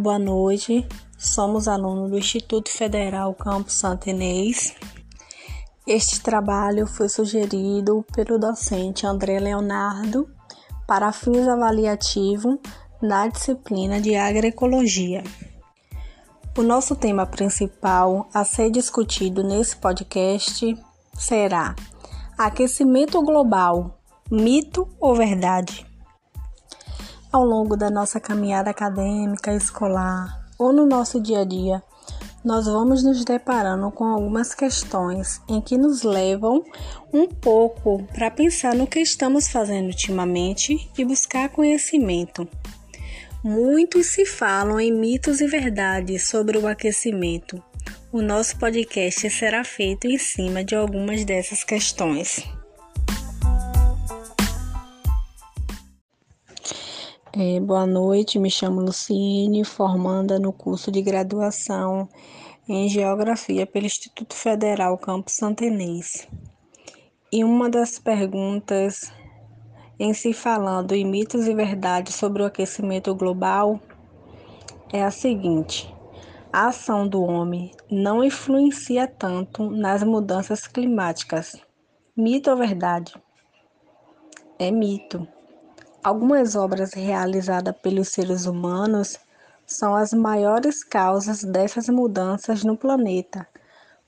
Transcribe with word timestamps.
Boa 0.00 0.16
noite, 0.16 0.86
somos 1.18 1.66
alunos 1.66 2.08
do 2.08 2.16
Instituto 2.16 2.70
Federal 2.70 3.34
Campo 3.34 3.68
Santo 3.68 4.08
Inês. 4.08 4.72
Este 5.84 6.20
trabalho 6.20 6.86
foi 6.86 7.08
sugerido 7.08 8.06
pelo 8.14 8.38
docente 8.38 9.04
André 9.04 9.40
Leonardo 9.40 10.30
para 10.86 11.10
fins 11.10 11.48
avaliativos 11.48 12.58
na 13.02 13.26
disciplina 13.26 14.00
de 14.00 14.14
agroecologia. 14.14 15.24
O 16.56 16.62
nosso 16.62 16.94
tema 16.94 17.26
principal 17.26 18.28
a 18.32 18.44
ser 18.44 18.70
discutido 18.70 19.42
nesse 19.42 19.78
podcast 19.78 20.78
será 21.12 21.74
aquecimento 22.38 23.20
global, 23.20 23.98
mito 24.30 24.88
ou 25.00 25.16
verdade? 25.16 25.87
Ao 27.30 27.44
longo 27.44 27.76
da 27.76 27.90
nossa 27.90 28.18
caminhada 28.18 28.70
acadêmica, 28.70 29.52
escolar 29.52 30.46
ou 30.58 30.72
no 30.72 30.86
nosso 30.86 31.20
dia 31.20 31.40
a 31.40 31.44
dia, 31.44 31.82
nós 32.42 32.64
vamos 32.64 33.04
nos 33.04 33.22
deparando 33.22 33.90
com 33.90 34.04
algumas 34.04 34.54
questões 34.54 35.38
em 35.46 35.60
que 35.60 35.76
nos 35.76 36.02
levam 36.02 36.64
um 37.12 37.26
pouco 37.26 38.02
para 38.14 38.30
pensar 38.30 38.74
no 38.74 38.86
que 38.86 39.00
estamos 39.00 39.46
fazendo 39.46 39.88
ultimamente 39.88 40.90
e 40.96 41.04
buscar 41.04 41.50
conhecimento. 41.50 42.48
Muitos 43.44 44.06
se 44.06 44.24
falam 44.24 44.80
em 44.80 44.90
mitos 44.90 45.42
e 45.42 45.46
verdades 45.46 46.28
sobre 46.30 46.56
o 46.56 46.66
aquecimento. 46.66 47.62
O 48.10 48.22
nosso 48.22 48.58
podcast 48.58 49.28
será 49.28 49.62
feito 49.64 50.06
em 50.06 50.16
cima 50.16 50.64
de 50.64 50.74
algumas 50.74 51.26
dessas 51.26 51.62
questões. 51.62 52.42
É, 57.40 57.60
boa 57.60 57.86
noite, 57.86 58.36
me 58.36 58.50
chamo 58.50 58.80
Luciene, 58.80 59.62
formanda 59.62 60.40
no 60.40 60.52
curso 60.52 60.90
de 60.90 61.00
graduação 61.00 62.08
em 62.68 62.88
Geografia 62.88 63.64
pelo 63.64 63.86
Instituto 63.86 64.34
Federal 64.34 64.98
Campo 64.98 65.30
Santenês. 65.30 66.26
E 67.30 67.44
uma 67.44 67.70
das 67.70 67.96
perguntas 67.96 69.12
em 70.00 70.12
se 70.12 70.32
falando 70.32 70.96
em 70.96 71.04
mitos 71.04 71.46
e 71.46 71.54
verdades 71.54 72.16
sobre 72.16 72.42
o 72.42 72.46
aquecimento 72.46 73.14
global 73.14 73.78
é 74.92 75.04
a 75.04 75.10
seguinte: 75.12 75.94
a 76.52 76.66
ação 76.66 77.06
do 77.06 77.22
homem 77.22 77.70
não 77.88 78.24
influencia 78.24 79.06
tanto 79.06 79.70
nas 79.70 80.02
mudanças 80.02 80.66
climáticas. 80.66 81.54
Mito 82.16 82.50
ou 82.50 82.56
verdade? 82.56 83.14
É 84.58 84.72
mito. 84.72 85.37
Algumas 86.02 86.54
obras 86.54 86.92
realizadas 86.94 87.76
pelos 87.76 88.08
seres 88.08 88.46
humanos 88.46 89.18
são 89.66 89.94
as 89.94 90.12
maiores 90.12 90.84
causas 90.84 91.42
dessas 91.42 91.88
mudanças 91.88 92.62
no 92.62 92.76
planeta, 92.76 93.46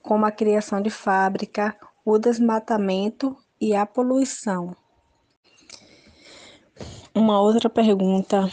como 0.01 0.25
a 0.25 0.31
criação 0.31 0.81
de 0.81 0.89
fábrica, 0.89 1.77
o 2.05 2.19
desmatamento 2.19 3.37
e 3.61 3.75
a 3.75 3.85
poluição. 3.85 4.75
Uma 7.15 7.41
outra 7.41 7.69
pergunta 7.69 8.49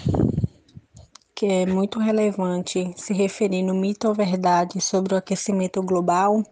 que 1.35 1.45
é 1.45 1.65
muito 1.67 1.99
relevante 1.99 2.91
se 2.97 3.13
referindo 3.13 3.73
mito 3.73 4.07
ou 4.07 4.15
verdade 4.15 4.81
sobre 4.81 5.13
o 5.13 5.17
aquecimento 5.17 5.83
global 5.83 6.43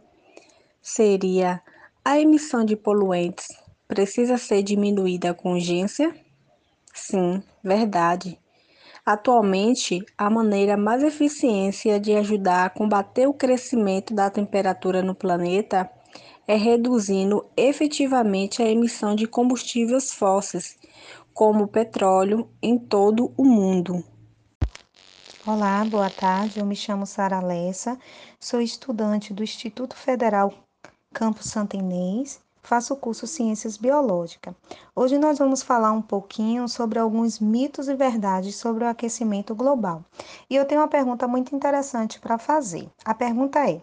seria 0.79 1.59
a 2.05 2.19
emissão 2.19 2.63
de 2.63 2.75
poluentes 2.75 3.47
precisa 3.87 4.37
ser 4.37 4.61
diminuída 4.61 5.33
com 5.33 5.53
urgência? 5.53 6.24
Sim, 6.95 7.43
verdade. 7.61 8.39
Atualmente, 9.05 10.03
a 10.17 10.29
maneira 10.29 10.77
mais 10.77 11.03
eficiente 11.03 11.99
de 11.99 12.15
ajudar 12.15 12.65
a 12.65 12.69
combater 12.69 13.27
o 13.27 13.33
crescimento 13.33 14.13
da 14.13 14.29
temperatura 14.29 15.03
no 15.03 15.13
planeta 15.13 15.91
é 16.47 16.55
reduzindo 16.55 17.45
efetivamente 17.57 18.63
a 18.63 18.69
emissão 18.69 19.13
de 19.13 19.27
combustíveis 19.27 20.13
fósseis, 20.13 20.77
como 21.33 21.67
petróleo, 21.67 22.49
em 22.61 22.79
todo 22.79 23.33
o 23.37 23.43
mundo. 23.43 24.01
Olá, 25.45 25.83
boa 25.83 26.09
tarde. 26.09 26.59
Eu 26.59 26.65
me 26.65 26.77
chamo 26.77 27.05
Sara 27.05 27.41
Lessa, 27.41 27.99
sou 28.39 28.61
estudante 28.61 29.33
do 29.33 29.43
Instituto 29.43 29.97
Federal 29.97 30.53
Campo 31.13 31.43
Santo 31.43 31.75
Inês 31.75 32.44
faço 32.65 32.95
o 32.95 32.97
curso 32.97 33.27
Ciências 33.27 33.77
Biológicas. 33.77 34.55
Hoje 34.95 35.17
nós 35.19 35.37
vamos 35.37 35.61
falar 35.61 35.91
um 35.91 36.01
pouquinho 36.01 36.67
sobre 36.67 36.97
alguns 36.97 37.39
mitos 37.39 37.87
e 37.87 37.95
verdades 37.95 38.55
sobre 38.55 38.83
o 38.83 38.87
aquecimento 38.87 39.53
global. 39.53 40.03
E 40.49 40.55
eu 40.55 40.65
tenho 40.65 40.81
uma 40.81 40.87
pergunta 40.87 41.27
muito 41.27 41.55
interessante 41.55 42.19
para 42.19 42.39
fazer. 42.39 42.89
A 43.03 43.13
pergunta 43.13 43.69
é: 43.69 43.81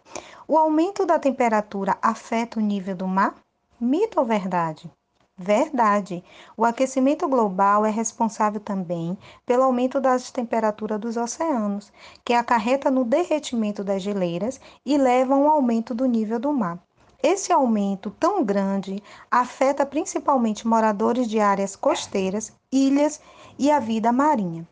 o 0.49 0.59
aumento 0.59 1.07
da 1.07 1.19
temperatura 1.19 1.97
afeta 2.03 2.59
o 2.59 2.63
nível 2.63 2.97
do 2.97 3.07
mar? 3.07 3.37
Mito 3.81 4.19
ou 4.19 4.27
verdade? 4.27 4.91
Verdade. 5.39 6.23
O 6.57 6.65
aquecimento 6.65 7.27
global 7.27 7.87
é 7.87 7.91
responsável 7.91 8.61
também 8.61 9.17
pelo 9.47 9.63
aumento 9.63 10.01
das 10.01 10.31
temperaturas 10.31 11.01
dos 11.01 11.17
oceanos, 11.17 11.93
que 12.25 12.35
acarreta 12.35 12.91
no 12.91 13.05
derretimento 13.05 13.83
das 13.83 14.03
geleiras 14.03 14.61
e 14.85 14.99
leva 14.99 15.35
a 15.35 15.39
um 15.39 15.49
aumento 15.49 15.95
do 15.95 16.05
nível 16.07 16.39
do 16.39 16.53
mar. 16.53 16.79
Esse 17.23 17.53
aumento 17.53 18.11
tão 18.11 18.43
grande 18.43 19.01
afeta 19.31 19.87
principalmente 19.87 20.67
moradores 20.67 21.29
de 21.29 21.39
áreas 21.39 21.77
costeiras, 21.77 22.53
ilhas 22.73 23.21
e 23.57 23.71
a 23.71 23.79
vida 23.79 24.11
marinha. 24.11 24.67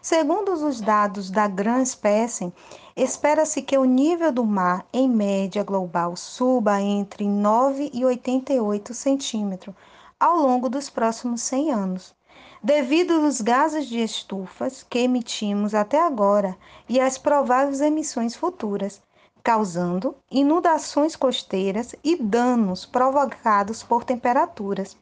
Segundo 0.00 0.52
os 0.52 0.80
dados 0.80 1.30
da 1.30 1.48
Gran 1.48 1.82
Espécie, 1.82 2.52
espera-se 2.96 3.62
que 3.62 3.76
o 3.76 3.84
nível 3.84 4.30
do 4.30 4.44
mar, 4.44 4.86
em 4.92 5.08
média 5.08 5.64
global, 5.64 6.16
suba 6.16 6.80
entre 6.80 7.26
9 7.26 7.90
e 7.92 8.04
88 8.04 8.94
centímetros 8.94 9.74
ao 10.20 10.36
longo 10.36 10.68
dos 10.68 10.88
próximos 10.90 11.42
100 11.42 11.72
anos, 11.72 12.14
devido 12.62 13.12
aos 13.14 13.40
gases 13.40 13.86
de 13.86 14.00
estufas 14.00 14.82
que 14.82 15.00
emitimos 15.00 15.74
até 15.74 16.00
agora 16.00 16.56
e 16.88 17.00
às 17.00 17.18
prováveis 17.18 17.80
emissões 17.80 18.34
futuras, 18.34 19.00
causando 19.42 20.14
inundações 20.30 21.16
costeiras 21.16 21.94
e 22.04 22.16
danos 22.16 22.84
provocados 22.84 23.82
por 23.82 24.04
temperaturas. 24.04 24.96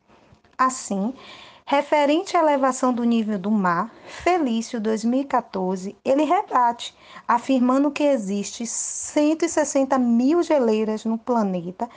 Assim, 0.57 1.13
referente 1.67 2.37
à 2.37 2.41
elevação 2.41 2.93
do 2.93 3.05
nível 3.05 3.39
do 3.39 3.51
mar, 3.51 3.93
Felício 4.07 4.81
2014, 4.81 5.97
ele 6.05 6.23
rebate, 6.23 6.97
afirmando 7.27 7.91
que 7.91 8.05
existe 8.05 8.67
160 8.67 9.99
mil 9.99 10.43
geleiras 10.43 11.05
no 11.05 11.19
planeta, 11.19 11.89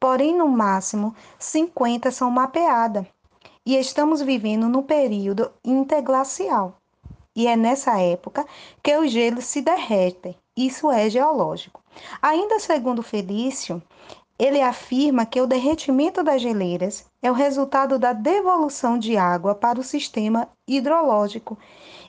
porém 0.00 0.36
no 0.36 0.48
máximo 0.48 1.14
50 1.38 2.10
são 2.10 2.30
mapeadas. 2.30 3.06
E 3.66 3.76
estamos 3.76 4.22
vivendo 4.22 4.66
no 4.66 4.82
período 4.82 5.50
interglacial. 5.62 6.77
E 7.38 7.46
é 7.46 7.54
nessa 7.54 8.00
época 8.00 8.44
que 8.82 8.96
os 8.96 9.12
gelos 9.12 9.44
se 9.44 9.62
derretem. 9.62 10.34
Isso 10.56 10.90
é 10.90 11.08
geológico. 11.08 11.80
Ainda 12.20 12.58
segundo 12.58 13.00
Felício, 13.00 13.80
ele 14.36 14.60
afirma 14.60 15.24
que 15.24 15.40
o 15.40 15.46
derretimento 15.46 16.20
das 16.24 16.42
geleiras 16.42 17.06
é 17.22 17.30
o 17.30 17.34
resultado 17.34 17.96
da 17.96 18.12
devolução 18.12 18.98
de 18.98 19.16
água 19.16 19.54
para 19.54 19.78
o 19.78 19.84
sistema 19.84 20.48
hidrológico 20.66 21.56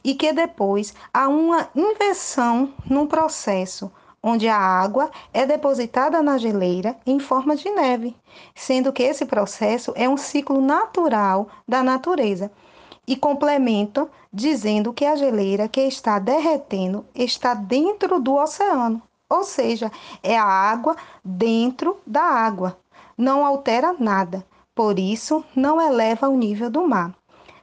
e 0.04 0.16
que 0.16 0.34
depois 0.34 0.96
há 1.14 1.28
uma 1.28 1.70
inversão 1.76 2.74
no 2.90 3.06
processo 3.06 3.92
onde 4.24 4.48
a 4.48 4.58
água 4.58 5.12
é 5.32 5.46
depositada 5.46 6.24
na 6.24 6.40
geleira 6.40 6.98
em 7.06 7.20
forma 7.20 7.56
de 7.56 7.70
neve, 7.70 8.16
sendo 8.56 8.92
que 8.92 9.04
esse 9.04 9.28
processo 9.28 9.94
é 9.96 10.10
um 10.10 10.18
ciclo 10.18 10.60
natural 10.60 11.48
da 11.68 11.84
natureza. 11.84 12.52
E 13.10 13.16
complementa 13.16 14.08
dizendo 14.32 14.94
que 14.94 15.04
a 15.04 15.16
geleira 15.16 15.68
que 15.68 15.82
está 15.82 16.20
derretendo 16.20 17.04
está 17.16 17.56
dentro 17.56 18.20
do 18.20 18.36
oceano. 18.36 19.02
Ou 19.28 19.44
seja, 19.44 19.92
é 20.22 20.38
a 20.38 20.46
água 20.46 20.96
dentro 21.26 21.98
da 22.06 22.22
água. 22.22 22.78
Não 23.18 23.44
altera 23.44 23.96
nada, 23.98 24.46
por 24.76 25.00
isso 25.00 25.44
não 25.56 25.82
eleva 25.82 26.30
o 26.30 26.38
nível 26.38 26.70
do 26.70 26.88
mar. 26.88 27.16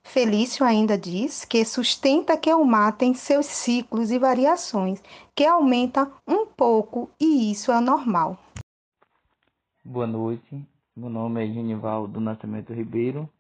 Felício 0.03 0.67
ainda 0.67 0.99
diz 0.99 1.45
que 1.45 1.65
sustenta 1.65 2.37
que 2.37 2.53
o 2.53 2.65
mar 2.65 2.97
tem 2.97 3.15
seus 3.15 3.47
ciclos 3.47 4.11
e 4.11 4.19
variações, 4.19 5.01
que 5.33 5.47
aumenta 5.47 6.11
um 6.27 6.45
pouco 6.45 7.09
e 7.21 7.53
isso 7.53 7.71
é 7.71 7.79
normal. 7.79 8.37
Boa 9.85 10.09
noite, 10.09 10.61
meu 10.97 11.09
nome 11.09 11.45
é 11.45 11.53
Genivaldo 11.53 12.21
Nascimento 12.21 12.73
Ribeiro 12.73 13.31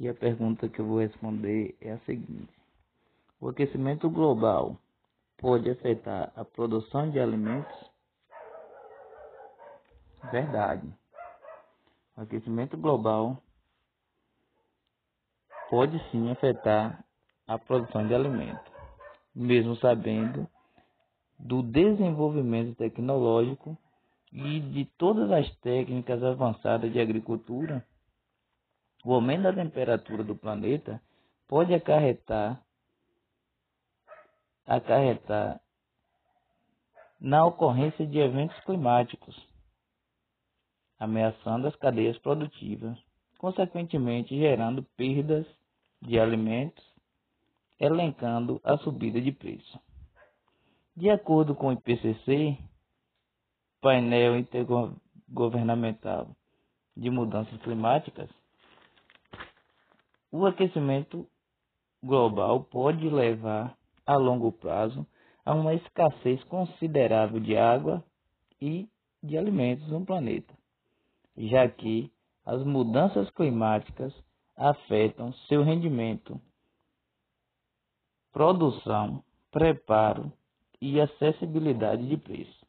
e 0.00 0.08
a 0.08 0.14
pergunta 0.14 0.66
que 0.66 0.80
eu 0.80 0.86
vou 0.86 1.00
responder 1.00 1.76
é 1.78 1.92
a 1.92 1.98
seguinte: 2.00 2.52
O 3.38 3.50
aquecimento 3.50 4.08
global 4.08 4.76
pode 5.36 5.70
afetar 5.70 6.32
a 6.34 6.42
produção 6.42 7.10
de 7.10 7.20
alimentos? 7.20 7.90
Verdade. 10.32 10.88
O 12.16 12.22
aquecimento 12.22 12.78
global 12.78 13.36
pode 15.68 15.98
sim 16.10 16.30
afetar 16.30 17.04
a 17.46 17.58
produção 17.58 18.06
de 18.06 18.14
alimentos. 18.14 18.70
mesmo 19.34 19.76
sabendo 19.76 20.48
do 21.38 21.62
desenvolvimento 21.62 22.74
tecnológico 22.74 23.76
e 24.32 24.60
de 24.60 24.84
todas 24.98 25.30
as 25.30 25.48
técnicas 25.56 26.22
avançadas 26.22 26.92
de 26.92 27.00
agricultura, 27.00 27.84
o 29.04 29.14
aumento 29.14 29.42
da 29.42 29.52
temperatura 29.52 30.22
do 30.22 30.36
planeta 30.36 31.00
pode 31.48 31.74
acarretar 31.74 32.62
acarretar 34.66 35.60
na 37.20 37.44
ocorrência 37.44 38.06
de 38.06 38.18
eventos 38.18 38.58
climáticos, 38.60 39.36
ameaçando 40.98 41.66
as 41.66 41.74
cadeias 41.76 42.16
produtivas, 42.18 42.96
consequentemente 43.36 44.38
gerando 44.38 44.82
perdas 44.96 45.46
de 46.00 46.20
alimentos, 46.20 46.84
elencando 47.78 48.60
a 48.62 48.78
subida 48.78 49.20
de 49.20 49.32
preço. 49.32 49.78
De 50.96 51.10
acordo 51.10 51.54
com 51.54 51.68
o 51.68 51.72
IPCC, 51.72 52.56
painel 53.80 54.38
intergovernamental 54.38 56.34
de 56.96 57.10
mudanças 57.10 57.60
climáticas, 57.62 58.30
o 60.30 60.46
aquecimento 60.46 61.26
global 62.02 62.64
pode 62.64 63.08
levar 63.08 63.76
a 64.06 64.16
longo 64.16 64.52
prazo 64.52 65.06
a 65.44 65.54
uma 65.54 65.74
escassez 65.74 66.42
considerável 66.44 67.40
de 67.40 67.56
água 67.56 68.04
e 68.60 68.88
de 69.22 69.36
alimentos 69.36 69.86
no 69.88 70.04
planeta, 70.04 70.54
já 71.36 71.68
que 71.68 72.10
as 72.44 72.64
mudanças 72.64 73.28
climáticas 73.30 74.14
afetam 74.56 75.32
seu 75.48 75.62
rendimento, 75.62 76.40
produção, 78.32 79.22
preparo 79.50 80.32
e 80.80 81.00
acessibilidade 81.00 82.06
de 82.08 82.16
preço. 82.16 82.66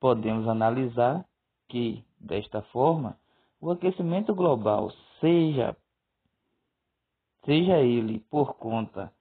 Podemos 0.00 0.46
analisar 0.46 1.24
que, 1.68 2.04
desta 2.20 2.62
forma, 2.62 3.18
o 3.60 3.70
aquecimento 3.70 4.34
global, 4.34 4.90
seja, 5.20 5.76
seja 7.44 7.78
ele 7.78 8.20
por 8.30 8.54
conta 8.56 9.12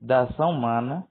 da 0.00 0.22
ação 0.22 0.50
humana 0.50 1.06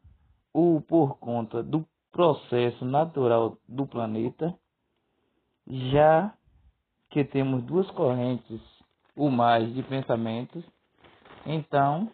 ou 0.54 0.82
por 0.82 1.18
conta 1.18 1.64
do 1.64 1.86
processo 2.12 2.84
natural 2.84 3.58
do 3.68 3.88
planeta, 3.88 4.54
já 5.68 6.34
que 7.10 7.24
temos 7.24 7.64
duas 7.64 7.90
correntes 7.92 8.62
ou 9.16 9.30
mais 9.30 9.74
de 9.74 9.84
pensamentos, 9.84 10.64
então, 11.46 12.10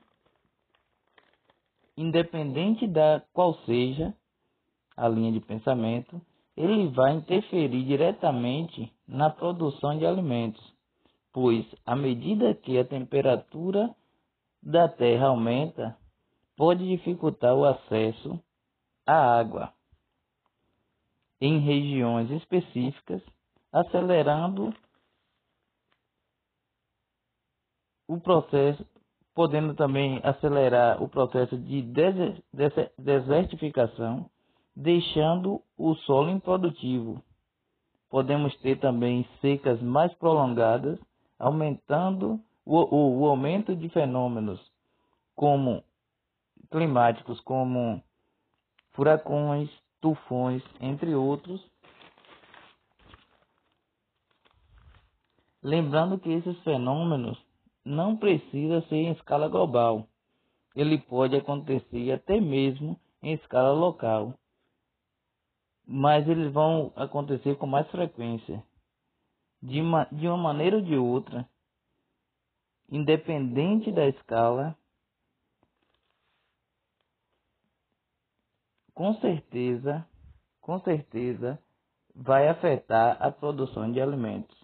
independente 1.96 2.88
da 2.88 3.24
qual 3.34 3.56
seja 3.66 4.14
a 4.96 5.08
linha 5.08 5.32
de 5.32 5.40
pensamento, 5.40 6.22
ele 6.56 6.88
vai 6.90 7.14
interferir 7.14 7.86
diretamente 7.86 8.92
na 9.08 9.30
produção 9.30 9.98
de 9.98 10.06
alimentos, 10.06 10.64
pois 11.32 11.66
à 11.86 11.96
medida 11.96 12.54
que 12.56 12.78
a 12.80 12.86
temperatura 12.86 13.94
da 14.68 14.90
Terra 14.90 15.28
aumenta, 15.28 15.98
pode 16.58 16.86
dificultar 16.86 17.56
o 17.56 17.64
acesso 17.64 18.38
à 19.06 19.40
água 19.40 19.74
em 21.40 21.60
regiões 21.60 22.30
específicas, 22.32 23.22
acelerando 23.72 24.74
o 28.10 28.20
processo, 28.20 28.86
podendo 29.34 29.74
também 29.74 30.20
acelerar 30.22 31.02
o 31.02 31.08
processo 31.08 31.58
de 31.58 31.82
desertificação, 32.98 34.30
deixando 34.76 35.62
o 35.78 35.96
solo 35.96 36.30
improdutivo. 36.30 37.24
Podemos 38.10 38.54
ter 38.58 38.78
também 38.82 39.26
secas 39.40 39.82
mais 39.82 40.14
prolongadas, 40.16 41.00
aumentando 41.40 42.38
o, 42.68 43.22
o, 43.22 43.26
aumento 43.28 43.74
de 43.74 43.88
fenômenos 43.88 44.60
como 45.34 45.82
climáticos 46.70 47.40
como 47.42 48.04
furacões, 48.92 49.70
tufões, 50.02 50.62
entre 50.82 51.16
outros. 51.16 51.66
Lembrando 55.64 56.20
que 56.20 56.30
esses 56.30 56.60
fenômenos 56.64 57.42
não 57.86 58.18
precisam 58.18 58.82
ser 58.84 58.98
em 58.98 59.12
escala 59.12 59.48
global. 59.48 60.06
Ele 60.76 60.98
pode 60.98 61.38
acontecer 61.38 62.12
até 62.12 62.40
mesmo 62.42 63.00
em 63.24 63.34
escala 63.34 63.72
local. 63.72 64.34
Mas 65.86 66.28
eles 66.28 66.52
vão 66.52 66.92
acontecer 66.98 67.56
com 67.56 67.66
mais 67.66 67.90
frequência. 67.90 68.62
De 69.62 69.80
uma, 69.82 70.06
de 70.12 70.28
uma 70.28 70.38
maneira 70.38 70.76
ou 70.76 70.82
de 70.82 70.96
outra, 70.96 71.48
independente 72.90 73.92
da 73.92 74.08
escala, 74.08 74.76
com 78.94 79.14
certeza, 79.16 80.06
com 80.62 80.80
certeza 80.80 81.60
vai 82.16 82.48
afetar 82.48 83.18
a 83.22 83.32
produção 83.32 83.92
de 83.92 84.02
alimentos. 84.02 84.58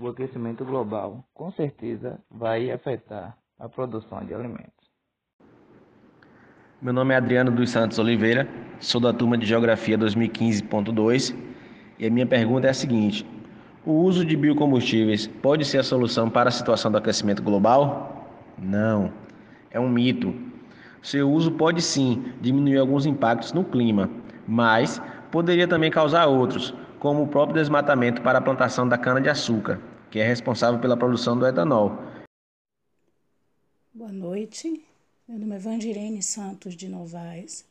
O 0.00 0.08
aquecimento 0.08 0.64
global, 0.64 1.24
com 1.34 1.52
certeza, 1.52 2.18
vai 2.30 2.70
afetar 2.70 3.38
a 3.58 3.68
produção 3.68 4.24
de 4.24 4.34
alimentos. 4.34 4.72
Meu 6.80 6.92
nome 6.92 7.14
é 7.14 7.16
Adriano 7.16 7.50
dos 7.50 7.70
Santos 7.70 7.98
Oliveira, 7.98 8.48
sou 8.80 9.00
da 9.00 9.12
turma 9.12 9.38
de 9.38 9.46
Geografia 9.46 9.96
2015.2 9.96 11.34
e 11.98 12.06
a 12.06 12.10
minha 12.10 12.26
pergunta 12.26 12.66
é 12.66 12.70
a 12.70 12.74
seguinte: 12.74 13.24
o 13.86 13.92
uso 13.92 14.24
de 14.24 14.36
biocombustíveis 14.36 15.26
pode 15.26 15.64
ser 15.64 15.78
a 15.78 15.82
solução 15.84 16.30
para 16.30 16.48
a 16.48 16.52
situação 16.52 16.90
do 16.90 16.98
aquecimento 16.98 17.42
global? 17.42 18.28
Não, 18.58 19.12
é 19.70 19.78
um 19.78 19.88
mito. 19.88 20.34
Seu 21.02 21.30
uso 21.30 21.52
pode 21.52 21.82
sim 21.82 22.32
diminuir 22.40 22.78
alguns 22.78 23.04
impactos 23.04 23.52
no 23.52 23.62
clima, 23.62 24.08
mas 24.48 25.02
poderia 25.30 25.68
também 25.68 25.90
causar 25.90 26.26
outros, 26.26 26.74
como 26.98 27.22
o 27.22 27.28
próprio 27.28 27.60
desmatamento 27.60 28.22
para 28.22 28.38
a 28.38 28.42
plantação 28.42 28.88
da 28.88 28.96
cana-de-açúcar, 28.96 29.78
que 30.10 30.18
é 30.18 30.26
responsável 30.26 30.80
pela 30.80 30.96
produção 30.96 31.38
do 31.38 31.46
etanol. 31.46 31.98
Boa 33.92 34.10
noite, 34.10 34.82
meu 35.28 35.38
nome 35.38 35.56
é 35.56 35.58
Vandirene 35.58 36.22
Santos 36.22 36.74
de 36.74 36.88
Novaes, 36.88 37.66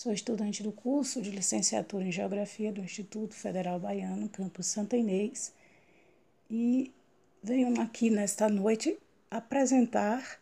sou 0.00 0.14
estudante 0.14 0.62
do 0.62 0.72
curso 0.72 1.20
de 1.20 1.30
licenciatura 1.30 2.06
em 2.06 2.10
Geografia 2.10 2.72
do 2.72 2.80
Instituto 2.80 3.34
Federal 3.34 3.78
Baiano, 3.78 4.30
campus 4.30 4.64
Santa 4.64 4.96
Inês, 4.96 5.52
e 6.50 6.90
venho 7.42 7.78
aqui 7.78 8.08
nesta 8.08 8.48
noite 8.48 8.98
apresentar 9.30 10.40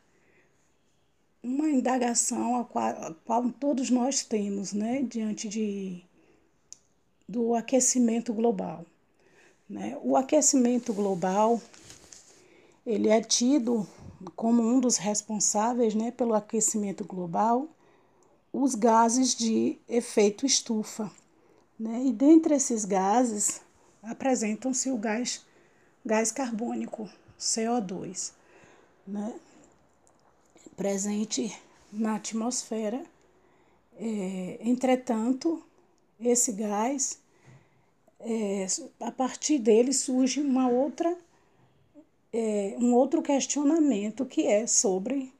uma 1.42 1.68
indagação 1.68 2.60
a 2.60 2.64
qual, 2.64 2.86
a 2.86 3.14
qual 3.24 3.50
todos 3.50 3.90
nós 3.90 4.22
temos, 4.22 4.72
né, 4.72 5.02
diante 5.02 5.48
de, 5.48 6.04
do 7.28 7.56
aquecimento 7.56 8.32
global. 8.32 8.86
Né? 9.68 9.98
O 10.04 10.16
aquecimento 10.16 10.94
global 10.94 11.60
ele 12.86 13.08
é 13.08 13.20
tido 13.20 13.84
como 14.36 14.62
um 14.62 14.78
dos 14.78 14.98
responsáveis 14.98 15.96
né, 15.96 16.12
pelo 16.12 16.34
aquecimento 16.34 17.04
global 17.04 17.68
os 18.52 18.74
gases 18.74 19.34
de 19.34 19.78
efeito 19.88 20.46
estufa. 20.46 21.10
Né? 21.78 22.06
E 22.06 22.12
dentre 22.12 22.54
esses 22.54 22.84
gases 22.84 23.60
apresentam-se 24.02 24.90
o 24.90 24.96
gás, 24.96 25.44
gás 26.04 26.32
carbônico, 26.32 27.08
CO2. 27.38 28.32
Né? 29.06 29.34
presente 30.78 31.52
na 31.92 32.14
atmosfera. 32.14 33.02
É, 33.98 34.58
entretanto, 34.60 35.60
esse 36.20 36.52
gás, 36.52 37.18
é, 38.20 38.64
a 39.00 39.10
partir 39.10 39.58
dele 39.58 39.92
surge 39.92 40.40
uma 40.40 40.68
outra, 40.68 41.18
é, 42.32 42.76
um 42.78 42.94
outro 42.94 43.20
questionamento 43.20 44.24
que 44.24 44.46
é 44.46 44.68
sobre 44.68 45.32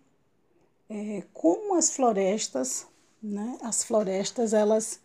é, 0.91 1.23
como 1.33 1.77
as 1.77 1.91
florestas, 1.91 2.85
né, 3.23 3.59
as 3.63 3.85
florestas 3.85 4.53
elas 4.53 5.01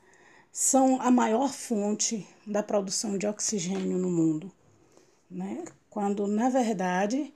são 0.52 1.02
a 1.02 1.10
maior 1.10 1.52
fonte 1.52 2.28
da 2.46 2.62
produção 2.62 3.18
de 3.18 3.26
oxigênio 3.26 3.98
no 3.98 4.10
mundo, 4.10 4.52
né? 5.30 5.64
quando 5.94 6.26
na 6.26 6.50
verdade 6.50 7.32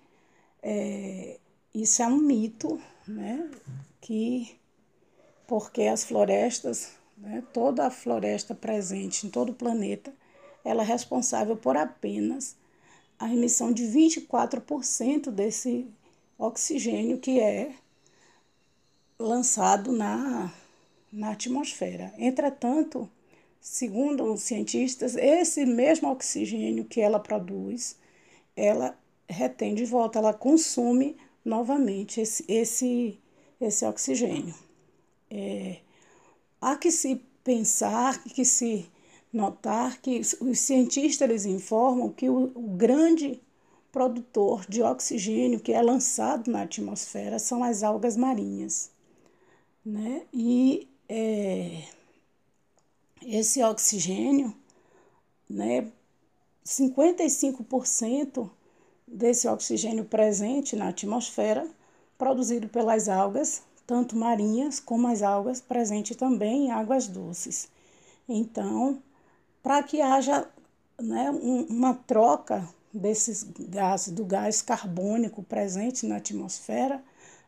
é, 0.64 1.40
isso 1.76 2.02
é 2.02 2.08
um 2.08 2.18
mito, 2.18 2.82
né? 3.08 3.52
Que 4.02 4.58
porque 5.46 5.84
as 5.84 6.04
florestas, 6.04 6.94
né, 7.16 7.44
toda 7.54 7.86
a 7.86 7.92
floresta 7.92 8.56
presente 8.56 9.28
em 9.28 9.30
todo 9.30 9.52
o 9.52 9.56
planeta, 9.56 10.12
ela 10.66 10.82
é 10.82 10.86
responsável 10.86 11.56
por 11.56 11.78
apenas 11.78 12.56
a 13.20 13.32
emissão 13.32 13.72
de 13.72 13.84
24% 13.84 15.30
desse 15.30 15.88
oxigênio 16.38 17.20
que 17.20 17.40
é 17.40 17.76
lançado 19.20 19.92
na, 19.92 20.52
na 21.12 21.32
atmosfera. 21.32 22.14
Entretanto, 22.18 23.10
segundo 23.60 24.34
os 24.34 24.42
cientistas, 24.42 25.16
esse 25.16 25.66
mesmo 25.66 26.10
oxigênio 26.10 26.86
que 26.86 27.02
ela 27.02 27.20
produz, 27.20 27.98
ela 28.56 28.98
retém 29.30 29.76
de 29.76 29.86
volta, 29.86 30.20
ela 30.20 30.34
consome 30.34 31.16
novamente 31.44 32.22
esse, 32.22 32.46
esse, 32.48 33.20
esse 33.60 33.86
oxigênio. 33.86 34.56
É, 35.30 35.78
há 36.62 36.76
que 36.76 36.92
se 36.92 37.22
pensar, 37.44 38.24
que 38.24 38.46
se 38.46 38.90
notar 39.32 40.02
que 40.02 40.22
os 40.42 40.60
cientistas 40.60 41.30
eles 41.30 41.46
informam 41.46 42.10
que 42.10 42.30
o, 42.30 42.52
o 42.56 42.68
grande 42.76 43.42
produtor 43.92 44.66
de 44.68 44.82
oxigênio 44.82 45.60
que 45.60 45.74
é 45.74 45.82
lançado 45.82 46.52
na 46.52 46.64
atmosfera 46.64 47.40
são 47.40 47.64
as 47.64 47.84
algas 47.84 48.16
marinhas. 48.16 48.92
Né? 49.86 50.24
E 50.34 50.88
é, 51.10 51.84
esse 53.22 53.64
oxigênio, 53.64 54.54
né, 55.50 55.92
55% 56.66 58.50
desse 59.08 59.48
oxigênio 59.48 60.06
presente 60.06 60.76
na 60.76 60.90
atmosfera, 60.90 61.68
produzido 62.18 62.68
pelas 62.68 63.08
algas, 63.08 63.64
tanto 63.86 64.16
marinhas 64.18 64.80
como 64.80 65.08
as 65.08 65.22
algas 65.22 65.62
presentes 65.62 66.18
também 66.18 66.66
em 66.66 66.72
águas 66.72 67.08
doces. 67.08 67.70
Então, 68.28 69.02
para 69.64 69.82
que 69.84 70.02
haja 70.02 70.48
né, 71.02 71.32
um, 71.32 71.64
uma 71.70 71.94
troca 71.94 72.68
desses 72.94 73.44
gases, 73.44 74.14
do 74.14 74.26
gás 74.26 74.62
carbônico 74.62 75.44
presente 75.44 76.06
na 76.06 76.18
atmosfera, 76.18 77.02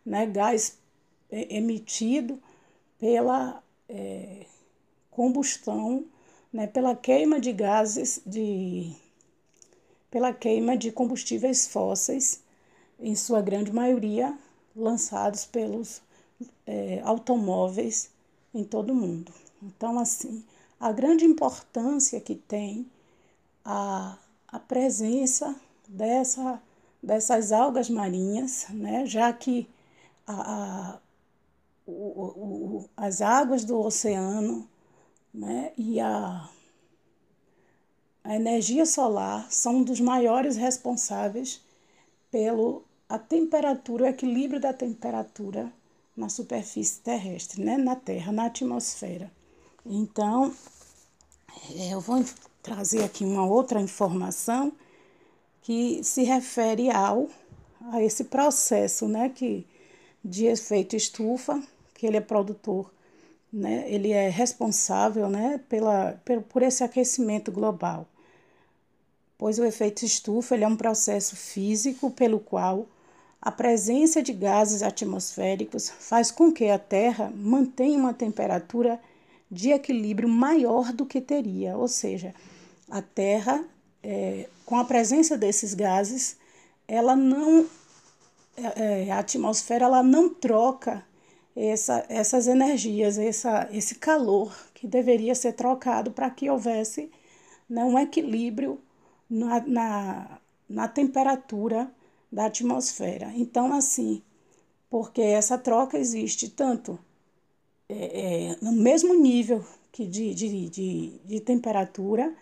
né, 0.05 0.25
gás 0.25 0.77
emitido 1.31 2.39
pela 2.99 3.63
é, 3.87 4.45
combustão, 5.09 6.05
né, 6.51 6.67
pela 6.67 6.95
queima 6.95 7.39
de 7.39 7.53
gases, 7.53 8.21
de, 8.25 8.93
pela 10.11 10.33
queima 10.33 10.77
de 10.77 10.91
combustíveis 10.91 11.67
fósseis, 11.67 12.43
em 12.99 13.15
sua 13.15 13.41
grande 13.41 13.71
maioria 13.71 14.37
lançados 14.75 15.45
pelos 15.45 16.01
é, 16.67 17.01
automóveis 17.03 18.09
em 18.53 18.63
todo 18.63 18.91
o 18.91 18.95
mundo. 18.95 19.31
Então, 19.61 19.97
assim, 19.99 20.43
a 20.79 20.91
grande 20.91 21.25
importância 21.25 22.19
que 22.19 22.35
tem 22.35 22.85
a, 23.63 24.17
a 24.47 24.59
presença 24.59 25.55
dessa, 25.87 26.61
dessas 27.01 27.51
algas 27.51 27.89
marinhas, 27.89 28.67
né, 28.69 29.05
já 29.05 29.31
que 29.31 29.67
a, 30.25 30.93
a 30.93 30.99
o, 31.89 32.77
o, 32.77 32.89
as 32.95 33.21
águas 33.21 33.63
do 33.63 33.79
oceano 33.79 34.67
né, 35.33 35.71
e 35.77 35.99
a, 35.99 36.49
a 38.23 38.35
energia 38.35 38.85
solar 38.85 39.51
são 39.51 39.77
um 39.77 39.83
dos 39.83 39.99
maiores 39.99 40.55
responsáveis 40.55 41.61
pelo 42.31 42.83
a 43.07 43.17
temperatura, 43.17 44.05
o 44.05 44.07
equilíbrio 44.07 44.59
da 44.59 44.71
temperatura 44.71 45.71
na 46.15 46.29
superfície 46.29 46.99
terrestre, 46.99 47.63
né, 47.63 47.77
na 47.77 47.95
Terra, 47.95 48.31
na 48.31 48.45
atmosfera. 48.45 49.31
Então, 49.85 50.53
é, 51.75 51.93
eu 51.93 51.99
vou 51.99 52.23
trazer 52.61 53.03
aqui 53.03 53.23
uma 53.23 53.45
outra 53.45 53.81
informação 53.81 54.71
que 55.61 56.03
se 56.03 56.23
refere 56.23 56.91
ao 56.91 57.29
a 57.91 58.03
esse 58.03 58.25
processo, 58.25 59.07
né, 59.07 59.29
que 59.29 59.65
de 60.23 60.45
efeito 60.45 60.95
estufa, 60.95 61.63
que 61.99 62.07
ele 62.07 62.15
é 62.15 62.21
produtor, 62.21 62.89
né, 63.51 63.83
ele 63.87 64.13
é 64.13 64.29
responsável, 64.29 65.27
né, 65.27 65.59
pela, 65.67 66.17
por 66.47 66.63
esse 66.63 66.81
aquecimento 66.81 67.51
global. 67.51 68.07
Pois 69.37 69.59
o 69.59 69.65
efeito 69.65 70.05
estufa 70.05 70.55
ele 70.55 70.63
é 70.63 70.67
um 70.67 70.77
processo 70.77 71.35
físico 71.35 72.09
pelo 72.09 72.39
qual 72.39 72.87
a 73.41 73.51
presença 73.51 74.23
de 74.23 74.31
gases 74.31 74.81
atmosféricos 74.81 75.89
faz 75.89 76.31
com 76.31 76.53
que 76.53 76.69
a 76.69 76.79
Terra 76.79 77.29
mantenha 77.35 77.99
uma 77.99 78.13
temperatura 78.13 78.97
de 79.51 79.71
equilíbrio 79.71 80.29
maior 80.29 80.93
do 80.93 81.05
que 81.05 81.19
teria, 81.19 81.75
ou 81.75 81.87
seja, 81.89 82.33
a 82.89 83.01
Terra, 83.01 83.61
é, 84.01 84.47
com 84.65 84.77
a 84.77 84.85
presença 84.85 85.37
desses 85.37 85.73
gases, 85.73 86.37
ela 86.87 87.13
não, 87.13 87.65
é, 88.55 89.07
é, 89.07 89.11
a 89.11 89.19
atmosfera 89.19 89.83
ela 89.83 90.01
não 90.01 90.33
troca 90.33 91.03
essa, 91.67 92.05
essas 92.07 92.47
energias, 92.47 93.17
essa, 93.17 93.67
esse 93.71 93.95
calor 93.95 94.55
que 94.73 94.87
deveria 94.87 95.35
ser 95.35 95.53
trocado 95.53 96.11
para 96.11 96.29
que 96.29 96.49
houvesse 96.49 97.11
né, 97.69 97.83
um 97.83 97.99
equilíbrio 97.99 98.79
na, 99.29 99.59
na, 99.61 100.39
na 100.69 100.87
temperatura 100.87 101.91
da 102.31 102.45
atmosfera. 102.45 103.31
Então, 103.35 103.73
assim, 103.73 104.21
porque 104.89 105.21
essa 105.21 105.57
troca 105.57 105.97
existe 105.97 106.49
tanto 106.49 106.97
é, 107.89 108.51
é, 108.51 108.57
no 108.61 108.71
mesmo 108.71 109.13
nível 109.13 109.65
que 109.91 110.05
de, 110.05 110.33
de, 110.33 110.69
de, 110.69 111.19
de 111.25 111.39
temperatura, 111.41 112.33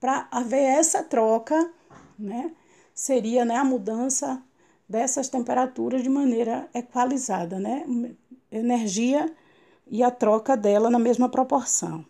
para 0.00 0.26
haver 0.30 0.62
essa 0.62 1.02
troca, 1.02 1.72
né, 2.18 2.50
seria 2.94 3.44
né, 3.44 3.56
a 3.56 3.64
mudança 3.64 4.42
dessas 4.88 5.28
temperaturas 5.28 6.02
de 6.02 6.08
maneira 6.08 6.68
equalizada, 6.74 7.58
né, 7.58 7.84
energia 8.56 9.32
e 9.90 10.02
a 10.02 10.10
troca 10.10 10.56
dela 10.56 10.88
na 10.88 10.98
mesma 10.98 11.28
proporção. 11.28 12.04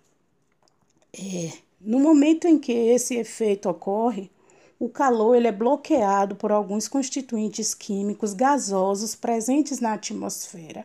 É, 1.12 1.52
no 1.80 1.98
momento 1.98 2.46
em 2.46 2.58
que 2.58 2.72
esse 2.72 3.16
efeito 3.16 3.68
ocorre, 3.68 4.30
o 4.78 4.88
calor 4.88 5.34
ele 5.36 5.46
é 5.46 5.52
bloqueado 5.52 6.34
por 6.34 6.50
alguns 6.52 6.88
constituintes 6.88 7.74
químicos 7.74 8.34
gasosos 8.34 9.14
presentes 9.14 9.80
na 9.80 9.94
atmosfera 9.94 10.84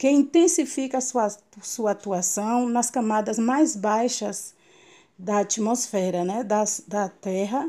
que 0.00 0.08
intensifica 0.08 0.98
sua, 0.98 1.28
sua 1.60 1.90
atuação 1.90 2.66
nas 2.66 2.90
camadas 2.90 3.38
mais 3.38 3.76
baixas 3.76 4.54
da 5.18 5.40
atmosfera, 5.40 6.24
né, 6.24 6.42
da, 6.42 6.64
da 6.88 7.10
Terra. 7.10 7.68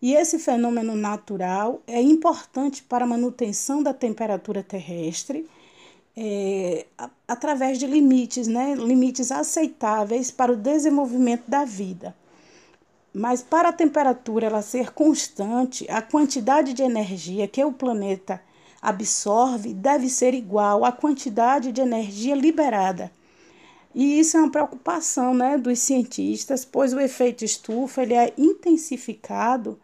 E 0.00 0.14
esse 0.14 0.38
fenômeno 0.38 0.96
natural 0.96 1.82
é 1.86 2.00
importante 2.00 2.82
para 2.82 3.04
a 3.04 3.06
manutenção 3.06 3.82
da 3.82 3.92
temperatura 3.92 4.62
terrestre 4.62 5.46
é, 6.16 6.86
através 7.28 7.78
de 7.78 7.86
limites, 7.86 8.46
né, 8.46 8.74
limites 8.74 9.30
aceitáveis 9.30 10.30
para 10.30 10.52
o 10.52 10.56
desenvolvimento 10.56 11.44
da 11.46 11.64
vida. 11.64 12.14
Mas 13.12 13.42
para 13.42 13.68
a 13.68 13.72
temperatura 13.72 14.46
ela 14.46 14.62
ser 14.62 14.92
constante, 14.92 15.86
a 15.90 16.00
quantidade 16.00 16.72
de 16.72 16.82
energia 16.82 17.48
que 17.48 17.64
o 17.64 17.72
planeta 17.72 18.40
absorve 18.80 19.74
deve 19.74 20.08
ser 20.08 20.34
igual 20.34 20.84
à 20.84 20.92
quantidade 20.92 21.72
de 21.72 21.80
energia 21.80 22.34
liberada. 22.34 23.10
E 23.94 24.20
isso 24.20 24.36
é 24.36 24.40
uma 24.40 24.50
preocupação 24.50 25.32
né, 25.32 25.56
dos 25.56 25.78
cientistas, 25.78 26.64
pois 26.64 26.92
o 26.92 27.00
efeito 27.00 27.44
estufa 27.44 28.02
ele 28.02 28.14
é 28.14 28.32
intensificado 28.36 29.80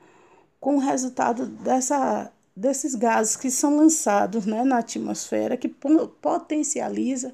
com 0.61 0.77
o 0.77 0.81
resultado 0.81 1.47
dessa, 1.47 2.31
desses 2.55 2.95
gases 2.95 3.37
que 3.37 3.51
são 3.51 3.77
lançados 3.77 4.47
né, 4.47 4.63
na 4.65 4.79
atmosfera, 4.79 5.57
que 5.57 5.69
potencializa 5.69 7.33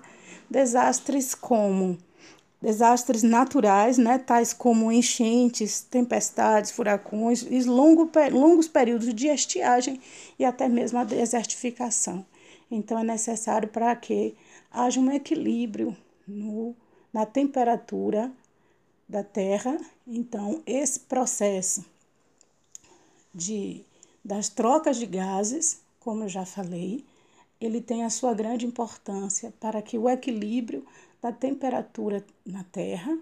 desastres 0.48 1.34
como 1.34 1.98
desastres 2.60 3.22
naturais, 3.22 3.98
né, 3.98 4.18
tais 4.18 4.52
como 4.52 4.90
enchentes, 4.90 5.80
tempestades, 5.80 6.70
furacões 6.70 7.42
e 7.42 7.62
longo, 7.62 8.10
longos 8.32 8.66
períodos 8.66 9.14
de 9.14 9.28
estiagem 9.28 10.00
e 10.38 10.44
até 10.44 10.68
mesmo 10.68 10.98
a 10.98 11.04
desertificação. 11.04 12.26
Então, 12.70 12.98
é 12.98 13.04
necessário 13.04 13.68
para 13.68 13.94
que 13.96 14.36
haja 14.70 15.00
um 15.00 15.10
equilíbrio 15.10 15.96
no, 16.26 16.74
na 17.12 17.24
temperatura 17.24 18.30
da 19.08 19.22
Terra. 19.22 19.78
Então, 20.06 20.62
esse 20.66 21.00
processo 21.00 21.84
de, 23.34 23.84
das 24.28 24.50
trocas 24.50 24.98
de 24.98 25.06
gases, 25.06 25.80
como 25.98 26.24
eu 26.24 26.28
já 26.28 26.44
falei, 26.44 27.02
ele 27.58 27.80
tem 27.80 28.04
a 28.04 28.10
sua 28.10 28.34
grande 28.34 28.66
importância 28.66 29.54
para 29.58 29.80
que 29.80 29.96
o 29.96 30.06
equilíbrio 30.06 30.86
da 31.20 31.32
temperatura 31.32 32.22
na 32.44 32.62
Terra 32.62 33.18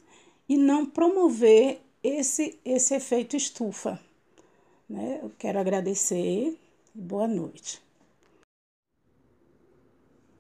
e 0.49 0.57
não 0.57 0.85
promover 0.85 1.81
esse, 2.03 2.59
esse 2.65 2.93
efeito 2.93 3.37
estufa. 3.37 4.01
Né? 4.91 5.21
Eu 5.23 5.31
quero 5.39 5.61
agradecer 5.61 6.19
e 6.49 6.59
boa 6.93 7.29
noite. 7.29 7.81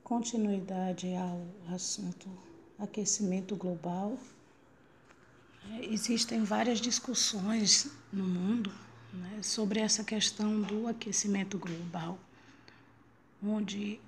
Continuidade 0.03 1.15
ao 1.15 1.73
assunto 1.73 2.29
aquecimento 2.77 3.55
global. 3.55 4.19
Existem 5.81 6.43
várias 6.43 6.81
discussões 6.81 7.89
no 8.13 8.25
mundo 8.25 8.86
né, 9.17 9.43
sobre 9.43 9.81
essa 9.81 10.05
questão 10.05 10.61
do 10.63 10.87
aquecimento 10.87 11.59
global, 11.59 12.19
onde 13.43 13.99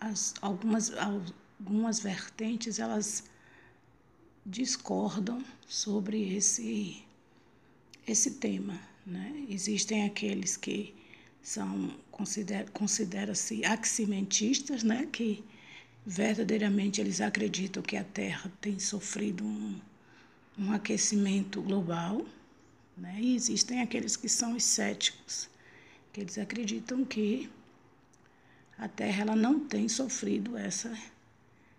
as, 0.00 0.34
algumas, 0.40 0.92
algumas 1.60 2.00
vertentes 2.00 2.78
elas 2.78 3.24
discordam 4.44 5.44
sobre 5.66 6.34
esse 6.34 7.04
esse 8.06 8.32
tema, 8.32 8.80
né? 9.06 9.46
Existem 9.48 10.04
aqueles 10.04 10.56
que 10.56 10.92
são 11.40 11.96
considera, 12.10 12.68
considera-se 12.72 13.64
aximentistas, 13.64 14.82
né? 14.82 15.08
Que 15.12 15.44
verdadeiramente 16.04 17.00
eles 17.00 17.20
acreditam 17.20 17.82
que 17.82 17.96
a 17.96 18.02
Terra 18.02 18.50
tem 18.60 18.78
sofrido 18.78 19.44
um, 19.44 19.80
um 20.58 20.72
aquecimento 20.72 21.62
global, 21.62 22.26
né? 22.96 23.16
E 23.20 23.34
existem 23.34 23.80
aqueles 23.80 24.16
que 24.16 24.28
são 24.28 24.56
os 24.56 24.64
céticos, 24.64 25.48
que 26.12 26.20
eles 26.20 26.38
acreditam 26.38 27.04
que 27.04 27.50
a 28.78 28.88
Terra 28.88 29.22
ela 29.22 29.36
não 29.36 29.60
tem 29.60 29.88
sofrido 29.88 30.56
essa, 30.56 30.96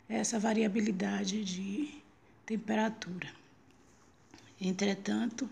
essa 0.08 0.40
variabilidade 0.40 1.44
de 1.44 2.02
temperatura. 2.46 3.30
Entretanto, 4.60 5.50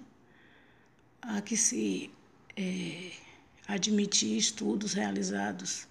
há 1.21 1.41
que 1.41 1.57
se 1.57 2.09
é, 2.55 3.11
admitir 3.67 4.37
estudos 4.37 4.93
realizados 4.93 5.87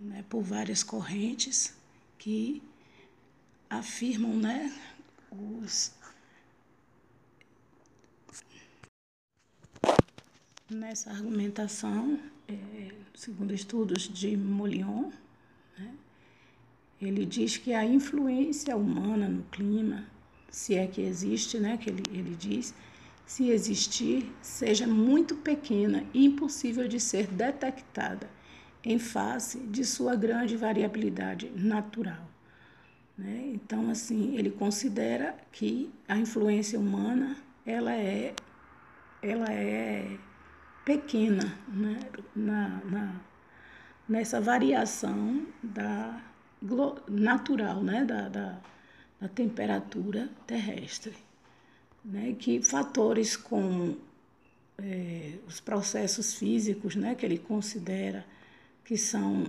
né, 0.00 0.24
por 0.28 0.42
várias 0.42 0.82
correntes 0.82 1.74
que 2.18 2.62
afirmam 3.68 4.36
né, 4.36 4.72
os, 5.30 5.92
nessa 10.72 11.10
argumentação 11.10 12.18
é, 12.48 12.88
segundo 13.14 13.52
estudos 13.52 14.08
de 14.08 14.36
Molion, 14.36 15.10
né, 15.78 15.94
ele 17.00 17.24
diz 17.26 17.56
que 17.56 17.72
a 17.72 17.84
influência 17.84 18.76
humana 18.76 19.28
no 19.28 19.42
clima, 19.44 20.06
se 20.50 20.74
é 20.74 20.86
que 20.86 21.00
existe, 21.00 21.58
né, 21.58 21.76
que 21.76 21.90
ele, 21.90 22.02
ele 22.10 22.34
diz, 22.34 22.74
se 23.26 23.48
existir, 23.48 24.32
seja 24.40 24.86
muito 24.86 25.36
pequena 25.36 26.04
e 26.12 26.26
impossível 26.26 26.88
de 26.88 26.98
ser 26.98 27.26
detectada 27.26 28.28
em 28.84 28.98
face 28.98 29.58
de 29.60 29.84
sua 29.84 30.16
grande 30.16 30.56
variabilidade 30.56 31.50
natural. 31.54 32.28
Né? 33.16 33.52
Então, 33.54 33.88
assim, 33.90 34.36
ele 34.36 34.50
considera 34.50 35.36
que 35.52 35.90
a 36.08 36.16
influência 36.16 36.78
humana 36.78 37.36
ela 37.64 37.94
é, 37.94 38.34
ela 39.22 39.46
é 39.52 40.18
pequena 40.84 41.58
né, 41.68 42.00
na, 42.34 42.68
na, 42.84 43.20
nessa 44.08 44.40
variação 44.40 45.46
da, 45.62 46.22
natural 47.08 47.82
né, 47.82 48.04
da, 48.04 48.28
da, 48.28 48.60
da 49.20 49.28
temperatura 49.28 50.28
terrestre. 50.46 51.14
Né, 52.04 52.34
que 52.36 52.60
fatores 52.60 53.36
como 53.36 53.96
é, 54.76 55.34
os 55.46 55.60
processos 55.60 56.34
físicos, 56.34 56.96
né, 56.96 57.14
que 57.14 57.24
ele 57.24 57.38
considera 57.38 58.26
que 58.84 58.96
são 58.96 59.46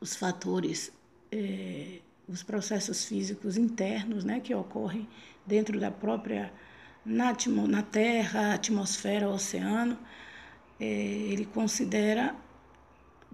os 0.00 0.14
fatores, 0.14 0.92
é, 1.32 1.98
os 2.28 2.44
processos 2.44 3.04
físicos 3.04 3.56
internos, 3.56 4.22
né, 4.22 4.38
que 4.38 4.54
ocorrem 4.54 5.08
dentro 5.44 5.80
da 5.80 5.90
própria 5.90 6.52
na, 7.06 7.32
na 7.68 7.82
Terra, 7.82 8.54
atmosfera, 8.54 9.28
oceano, 9.28 9.96
é, 10.80 10.84
ele 10.84 11.46
considera, 11.46 12.34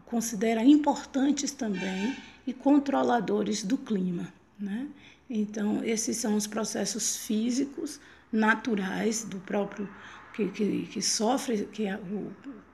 considera 0.04 0.62
importantes 0.62 1.52
também 1.52 2.14
e 2.46 2.52
controladores 2.52 3.64
do 3.64 3.78
clima. 3.78 4.32
Né? 4.58 4.86
Então, 5.28 5.82
esses 5.82 6.18
são 6.18 6.36
os 6.36 6.46
processos 6.46 7.16
físicos 7.16 7.98
naturais 8.30 9.24
do 9.24 9.38
próprio 9.38 9.88
que, 10.34 10.48
que, 10.48 10.86
que 10.86 11.02
sofre, 11.02 11.64
que, 11.72 11.86
é 11.86 11.98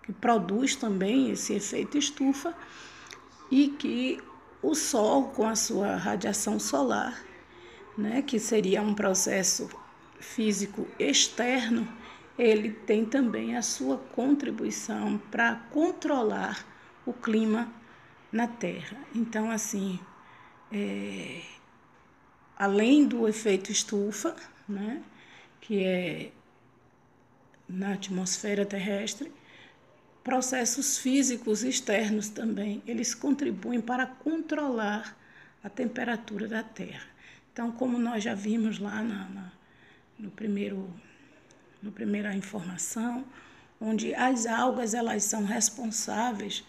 que 0.02 0.12
produz 0.12 0.74
também 0.74 1.30
esse 1.30 1.52
efeito 1.54 1.96
estufa 1.96 2.54
e 3.50 3.68
que 3.68 4.20
o 4.60 4.74
Sol, 4.74 5.28
com 5.28 5.46
a 5.46 5.54
sua 5.54 5.96
radiação 5.96 6.58
solar, 6.58 7.22
né, 7.96 8.22
que 8.22 8.38
seria 8.38 8.82
um 8.82 8.94
processo 8.94 9.68
físico 10.20 10.86
externo, 10.98 11.86
ele 12.38 12.70
tem 12.70 13.04
também 13.04 13.56
a 13.56 13.62
sua 13.62 13.98
contribuição 13.98 15.18
para 15.30 15.56
controlar 15.70 16.64
o 17.04 17.12
clima 17.12 17.72
na 18.30 18.46
Terra. 18.46 18.96
Então, 19.14 19.50
assim, 19.50 19.98
é, 20.70 21.42
além 22.56 23.06
do 23.06 23.26
efeito 23.26 23.72
estufa, 23.72 24.36
né, 24.68 25.02
que 25.60 25.84
é 25.84 26.30
na 27.68 27.94
atmosfera 27.94 28.64
terrestre, 28.64 29.32
processos 30.22 30.98
físicos 30.98 31.62
externos 31.62 32.28
também, 32.28 32.82
eles 32.86 33.14
contribuem 33.14 33.80
para 33.80 34.06
controlar 34.06 35.16
a 35.62 35.68
temperatura 35.68 36.46
da 36.46 36.62
Terra. 36.62 37.06
Então, 37.52 37.72
como 37.72 37.98
nós 37.98 38.22
já 38.22 38.34
vimos 38.34 38.78
lá 38.78 39.02
na, 39.02 39.28
na 39.28 39.57
no 40.18 40.30
primeiro 40.30 40.88
no 41.82 41.92
primeira 41.92 42.34
informação, 42.34 43.24
onde 43.80 44.14
as 44.14 44.46
algas 44.46 44.94
elas 44.94 45.24
são 45.24 45.44
responsáveis 45.44 46.64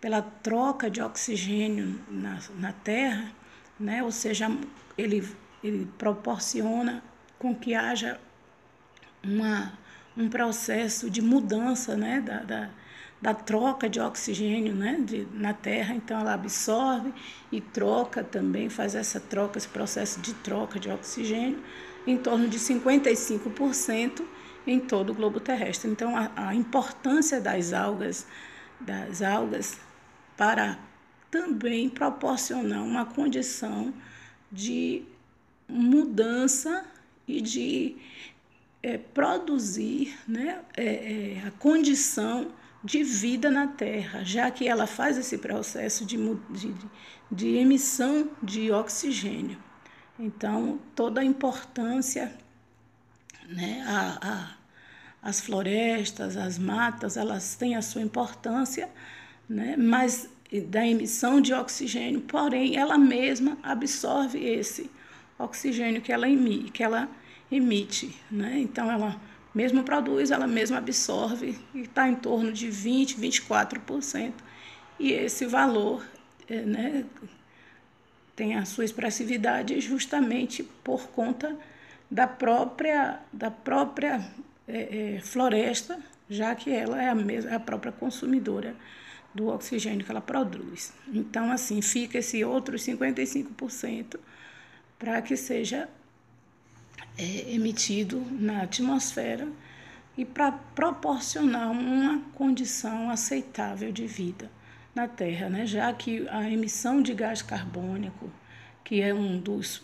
pela 0.00 0.22
troca 0.22 0.90
de 0.90 1.00
oxigênio 1.00 2.00
na, 2.08 2.38
na 2.58 2.72
terra, 2.72 3.30
né? 3.78 4.02
ou 4.02 4.10
seja, 4.10 4.46
ele, 4.96 5.26
ele 5.62 5.86
proporciona 5.98 7.02
com 7.38 7.54
que 7.54 7.74
haja 7.74 8.20
uma, 9.22 9.72
um 10.16 10.28
processo 10.28 11.10
de 11.10 11.20
mudança 11.20 11.96
né? 11.96 12.20
da, 12.20 12.38
da, 12.40 12.70
da 13.20 13.34
troca 13.34 13.88
de 13.88 14.00
oxigênio 14.00 14.74
né? 14.74 14.98
de, 15.00 15.26
na 15.32 15.52
terra, 15.52 15.94
então 15.94 16.20
ela 16.20 16.34
absorve 16.34 17.12
e 17.52 17.60
troca 17.60 18.24
também, 18.24 18.68
faz 18.70 18.94
essa 18.94 19.20
troca, 19.20 19.58
esse 19.58 19.68
processo 19.68 20.20
de 20.20 20.32
troca 20.34 20.78
de 20.78 20.90
oxigênio 20.90 21.62
em 22.06 22.16
torno 22.16 22.48
de 22.48 22.58
55% 22.58 24.22
em 24.66 24.80
todo 24.80 25.10
o 25.10 25.14
globo 25.14 25.40
terrestre. 25.40 25.90
Então, 25.90 26.16
a, 26.16 26.30
a 26.48 26.54
importância 26.54 27.40
das 27.40 27.72
algas, 27.72 28.26
das 28.80 29.22
algas 29.22 29.78
para 30.36 30.78
também 31.30 31.88
proporcionar 31.88 32.82
uma 32.82 33.04
condição 33.04 33.92
de 34.50 35.02
mudança 35.68 36.84
e 37.26 37.40
de 37.40 37.96
é, 38.82 38.98
produzir 38.98 40.16
né, 40.28 40.60
é, 40.76 40.84
é, 40.84 41.46
a 41.46 41.50
condição 41.52 42.52
de 42.82 43.02
vida 43.02 43.50
na 43.50 43.66
Terra, 43.66 44.22
já 44.22 44.50
que 44.50 44.68
ela 44.68 44.86
faz 44.86 45.16
esse 45.16 45.38
processo 45.38 46.04
de, 46.04 46.18
de, 46.50 46.74
de 47.32 47.48
emissão 47.56 48.30
de 48.42 48.70
oxigênio. 48.70 49.58
Então, 50.18 50.78
toda 50.94 51.20
a 51.20 51.24
importância, 51.24 52.32
né, 53.48 53.84
a, 53.86 54.18
a, 54.22 55.28
as 55.28 55.40
florestas, 55.40 56.36
as 56.36 56.58
matas, 56.58 57.16
elas 57.16 57.56
têm 57.56 57.74
a 57.74 57.82
sua 57.82 58.02
importância, 58.02 58.88
né, 59.48 59.76
mas 59.76 60.28
da 60.68 60.86
emissão 60.86 61.40
de 61.40 61.52
oxigênio, 61.52 62.20
porém, 62.20 62.76
ela 62.76 62.96
mesma 62.96 63.58
absorve 63.62 64.38
esse 64.38 64.90
oxigênio 65.38 66.00
que 66.00 66.12
ela 66.12 66.28
emite, 66.28 66.70
que 66.70 66.82
ela 66.82 67.08
emite 67.50 68.14
né? 68.30 68.58
Então, 68.60 68.90
ela 68.90 69.20
mesmo 69.54 69.84
produz, 69.84 70.30
ela 70.30 70.46
mesma 70.46 70.78
absorve 70.78 71.58
e 71.74 71.82
está 71.82 72.08
em 72.08 72.16
torno 72.16 72.52
de 72.52 72.68
20, 72.68 73.16
24%. 73.16 74.32
E 74.98 75.12
esse 75.12 75.46
valor 75.46 76.04
é, 76.48 76.62
né, 76.62 77.04
tem 78.36 78.56
a 78.56 78.64
sua 78.64 78.84
expressividade 78.84 79.80
justamente 79.80 80.62
por 80.62 81.08
conta 81.08 81.56
da 82.10 82.26
própria, 82.26 83.20
da 83.32 83.50
própria 83.50 84.24
é, 84.66 85.16
é, 85.16 85.20
floresta, 85.20 85.98
já 86.28 86.54
que 86.54 86.70
ela 86.70 87.02
é 87.02 87.08
a, 87.08 87.14
mesma, 87.14 87.56
a 87.56 87.60
própria 87.60 87.92
consumidora 87.92 88.74
do 89.34 89.48
oxigênio 89.48 90.04
que 90.04 90.10
ela 90.10 90.20
produz. 90.20 90.92
Então, 91.12 91.50
assim, 91.50 91.82
fica 91.82 92.18
esse 92.18 92.44
outro 92.44 92.76
55% 92.76 94.18
para 94.98 95.20
que 95.22 95.36
seja 95.36 95.88
é, 97.18 97.52
emitido 97.52 98.24
na 98.30 98.62
atmosfera 98.62 99.48
e 100.16 100.24
para 100.24 100.52
proporcionar 100.52 101.70
uma 101.70 102.20
condição 102.34 103.10
aceitável 103.10 103.90
de 103.90 104.06
vida 104.06 104.50
na 104.94 105.08
Terra, 105.08 105.48
né? 105.48 105.66
já 105.66 105.92
que 105.92 106.26
a 106.28 106.48
emissão 106.48 107.02
de 107.02 107.12
gás 107.12 107.42
carbônico, 107.42 108.30
que 108.84 109.00
é 109.00 109.12
um 109.12 109.38
dos, 109.38 109.82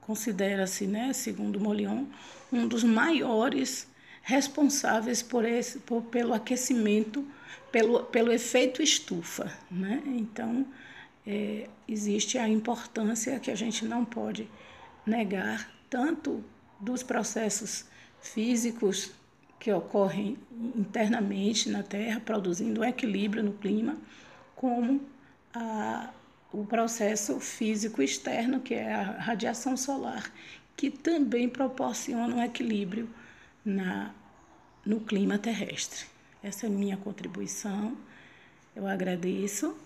considera-se, 0.00 0.86
né, 0.86 1.12
segundo 1.12 1.60
Molion, 1.60 2.04
um 2.52 2.66
dos 2.66 2.82
maiores 2.84 3.88
responsáveis 4.22 5.22
por 5.22 5.44
esse, 5.44 5.78
por, 5.80 6.02
pelo 6.02 6.32
aquecimento, 6.32 7.26
pelo, 7.70 8.04
pelo 8.04 8.32
efeito 8.32 8.82
estufa. 8.82 9.52
Né? 9.70 10.02
Então, 10.06 10.66
é, 11.26 11.68
existe 11.86 12.38
a 12.38 12.48
importância 12.48 13.38
que 13.38 13.50
a 13.50 13.54
gente 13.54 13.84
não 13.84 14.04
pode 14.04 14.48
negar, 15.04 15.70
tanto 15.90 16.44
dos 16.80 17.02
processos 17.02 17.84
físicos 18.20 19.12
que 19.58 19.72
ocorrem 19.72 20.38
internamente 20.74 21.68
na 21.68 21.82
Terra, 21.82 22.20
produzindo 22.20 22.80
um 22.80 22.84
equilíbrio 22.84 23.42
no 23.42 23.52
clima, 23.52 23.96
como 24.54 25.00
a, 25.54 26.10
o 26.52 26.64
processo 26.64 27.40
físico 27.40 28.02
externo, 28.02 28.60
que 28.60 28.74
é 28.74 28.92
a 28.92 29.02
radiação 29.12 29.76
solar, 29.76 30.30
que 30.76 30.90
também 30.90 31.48
proporciona 31.48 32.34
um 32.34 32.42
equilíbrio 32.42 33.08
na, 33.64 34.14
no 34.84 35.00
clima 35.00 35.38
terrestre. 35.38 36.06
Essa 36.42 36.66
é 36.66 36.68
a 36.68 36.72
minha 36.72 36.96
contribuição. 36.96 37.96
Eu 38.74 38.86
agradeço 38.86 39.76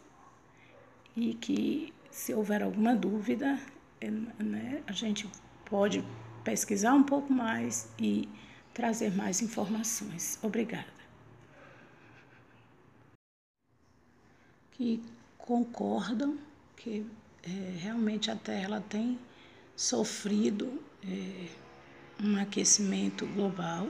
e 1.16 1.34
que, 1.34 1.92
se 2.10 2.34
houver 2.34 2.62
alguma 2.62 2.94
dúvida, 2.94 3.58
é, 4.00 4.10
né, 4.10 4.82
a 4.86 4.92
gente 4.92 5.28
pode 5.64 6.04
pesquisar 6.42 6.94
um 6.94 7.02
pouco 7.02 7.32
mais 7.32 7.88
e 7.98 8.28
trazer 8.80 9.14
mais 9.14 9.42
informações. 9.42 10.38
Obrigada. 10.40 10.86
Que 14.72 15.02
concordam 15.36 16.38
que 16.78 17.04
é, 17.42 17.76
realmente 17.76 18.30
a 18.30 18.36
Terra 18.36 18.64
ela 18.64 18.80
tem 18.80 19.18
sofrido 19.76 20.82
é, 21.04 21.48
um 22.24 22.36
aquecimento 22.38 23.26
global. 23.26 23.86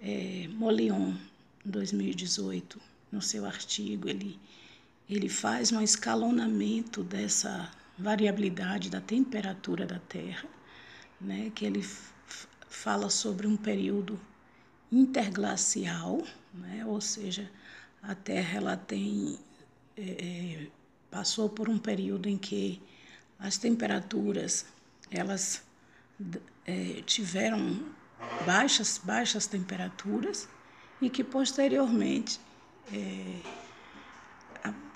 É, 0.00 0.46
Molion, 0.52 1.14
em 1.66 1.70
2018, 1.70 2.80
no 3.10 3.20
seu 3.20 3.44
artigo, 3.44 4.08
ele, 4.08 4.38
ele 5.10 5.28
faz 5.28 5.72
um 5.72 5.80
escalonamento 5.80 7.02
dessa 7.02 7.68
variabilidade 7.98 8.90
da 8.90 9.00
temperatura 9.00 9.84
da 9.84 9.98
Terra, 9.98 10.48
né, 11.20 11.50
que 11.52 11.64
ele 11.64 11.82
fala 12.78 13.10
sobre 13.10 13.44
um 13.44 13.56
período 13.56 14.20
interglacial, 14.90 16.22
né, 16.54 16.84
ou 16.86 17.00
seja, 17.00 17.50
a 18.00 18.14
Terra 18.14 18.58
ela 18.58 18.76
tem 18.76 19.36
é, 19.96 20.02
é, 20.02 20.66
passou 21.10 21.48
por 21.48 21.68
um 21.68 21.76
período 21.76 22.28
em 22.28 22.38
que 22.38 22.80
as 23.36 23.58
temperaturas 23.58 24.64
elas 25.10 25.64
é, 26.64 27.02
tiveram 27.04 27.84
baixas 28.46 29.00
baixas 29.02 29.48
temperaturas 29.48 30.48
e 31.02 31.10
que 31.10 31.24
posteriormente 31.24 32.38
é, 32.92 33.40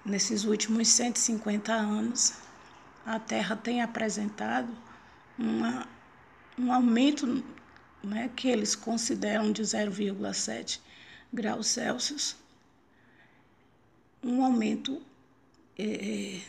nesses 0.04 0.44
últimos 0.44 0.86
150 0.86 1.72
anos 1.72 2.34
a 3.04 3.18
Terra 3.18 3.56
tem 3.56 3.82
apresentado 3.82 4.72
uma, 5.36 5.88
um 6.56 6.72
aumento 6.72 7.42
né, 8.02 8.30
que 8.34 8.48
eles 8.48 8.74
consideram 8.74 9.52
de 9.52 9.62
0,7 9.62 10.80
graus 11.32 11.68
Celsius, 11.68 12.36
um 14.22 14.44
aumento 14.44 15.02
é, 15.78 16.36
é, 16.36 16.42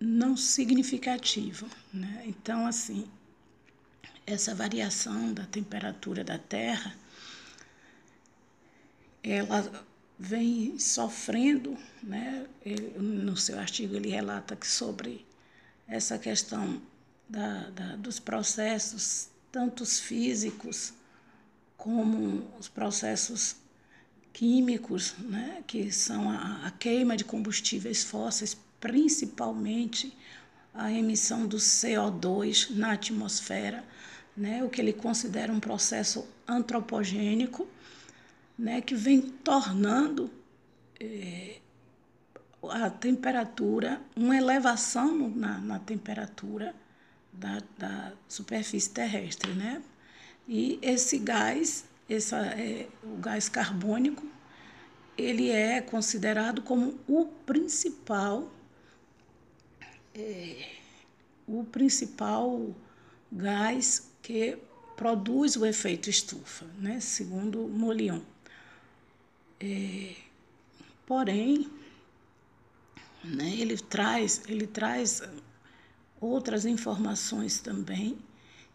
não 0.00 0.36
significativo. 0.36 1.68
Né? 1.92 2.24
Então, 2.26 2.66
assim, 2.66 3.08
essa 4.26 4.54
variação 4.54 5.32
da 5.32 5.44
temperatura 5.46 6.22
da 6.22 6.38
Terra, 6.38 6.94
ela 9.22 9.86
vem 10.18 10.78
sofrendo, 10.78 11.76
né? 12.02 12.46
Ele, 12.64 12.98
no 12.98 13.36
seu 13.36 13.58
artigo 13.58 13.94
ele 13.94 14.10
relata 14.10 14.56
que 14.56 14.66
sobre 14.66 15.24
essa 15.86 16.18
questão 16.18 16.82
da, 17.28 17.70
da, 17.70 17.96
dos 17.96 18.18
processos, 18.18 19.28
tanto 19.50 19.82
os 19.82 19.98
físicos 19.98 20.92
como 21.76 22.44
os 22.58 22.68
processos 22.68 23.56
químicos, 24.32 25.14
né, 25.18 25.62
que 25.66 25.90
são 25.90 26.30
a, 26.30 26.66
a 26.66 26.70
queima 26.70 27.16
de 27.16 27.24
combustíveis 27.24 28.04
fósseis, 28.04 28.56
principalmente 28.80 30.16
a 30.74 30.92
emissão 30.92 31.46
do 31.46 31.56
CO2 31.56 32.70
na 32.70 32.92
atmosfera, 32.92 33.84
né, 34.36 34.62
o 34.62 34.68
que 34.68 34.80
ele 34.80 34.92
considera 34.92 35.52
um 35.52 35.58
processo 35.58 36.26
antropogênico, 36.46 37.66
né, 38.56 38.80
que 38.80 38.94
vem 38.94 39.20
tornando 39.20 40.30
eh, 41.00 41.58
a 42.70 42.90
temperatura, 42.90 44.00
uma 44.14 44.36
elevação 44.36 45.30
na, 45.30 45.58
na 45.58 45.78
temperatura 45.78 46.74
da, 47.38 47.62
da, 47.78 48.12
superfície 48.28 48.90
terrestre, 48.90 49.52
né? 49.52 49.82
E 50.46 50.78
esse 50.82 51.18
gás, 51.18 51.84
essa, 52.08 52.38
é, 52.38 52.88
o 53.02 53.16
gás 53.16 53.48
carbônico, 53.48 54.26
ele 55.16 55.50
é 55.50 55.80
considerado 55.80 56.62
como 56.62 56.98
o 57.06 57.26
principal, 57.46 58.50
é, 60.14 60.68
o 61.46 61.64
principal 61.64 62.74
gás 63.30 64.10
que 64.22 64.58
produz 64.96 65.56
o 65.56 65.64
efeito 65.64 66.10
estufa, 66.10 66.66
né? 66.78 67.00
Segundo 67.00 67.68
Molion. 67.68 68.20
É, 69.60 70.14
porém, 71.06 71.70
né? 73.22 73.54
Ele 73.56 73.76
traz, 73.76 74.42
ele 74.48 74.66
traz 74.66 75.22
outras 76.20 76.64
informações 76.64 77.60
também 77.60 78.18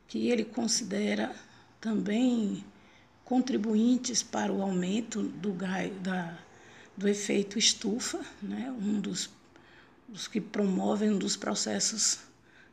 que 0.07 0.29
ele 0.29 0.45
considera 0.45 1.35
também 1.79 2.63
contribuintes 3.25 4.21
para 4.21 4.51
o 4.51 4.61
aumento 4.61 5.23
do, 5.23 5.53
da, 6.01 6.37
do 6.95 7.07
efeito 7.07 7.57
estufa, 7.57 8.19
né? 8.41 8.71
um 8.71 8.99
dos, 8.99 9.29
dos 10.07 10.27
que 10.27 10.39
promovem, 10.39 11.11
um 11.11 11.17
dos 11.17 11.35
processos 11.35 12.19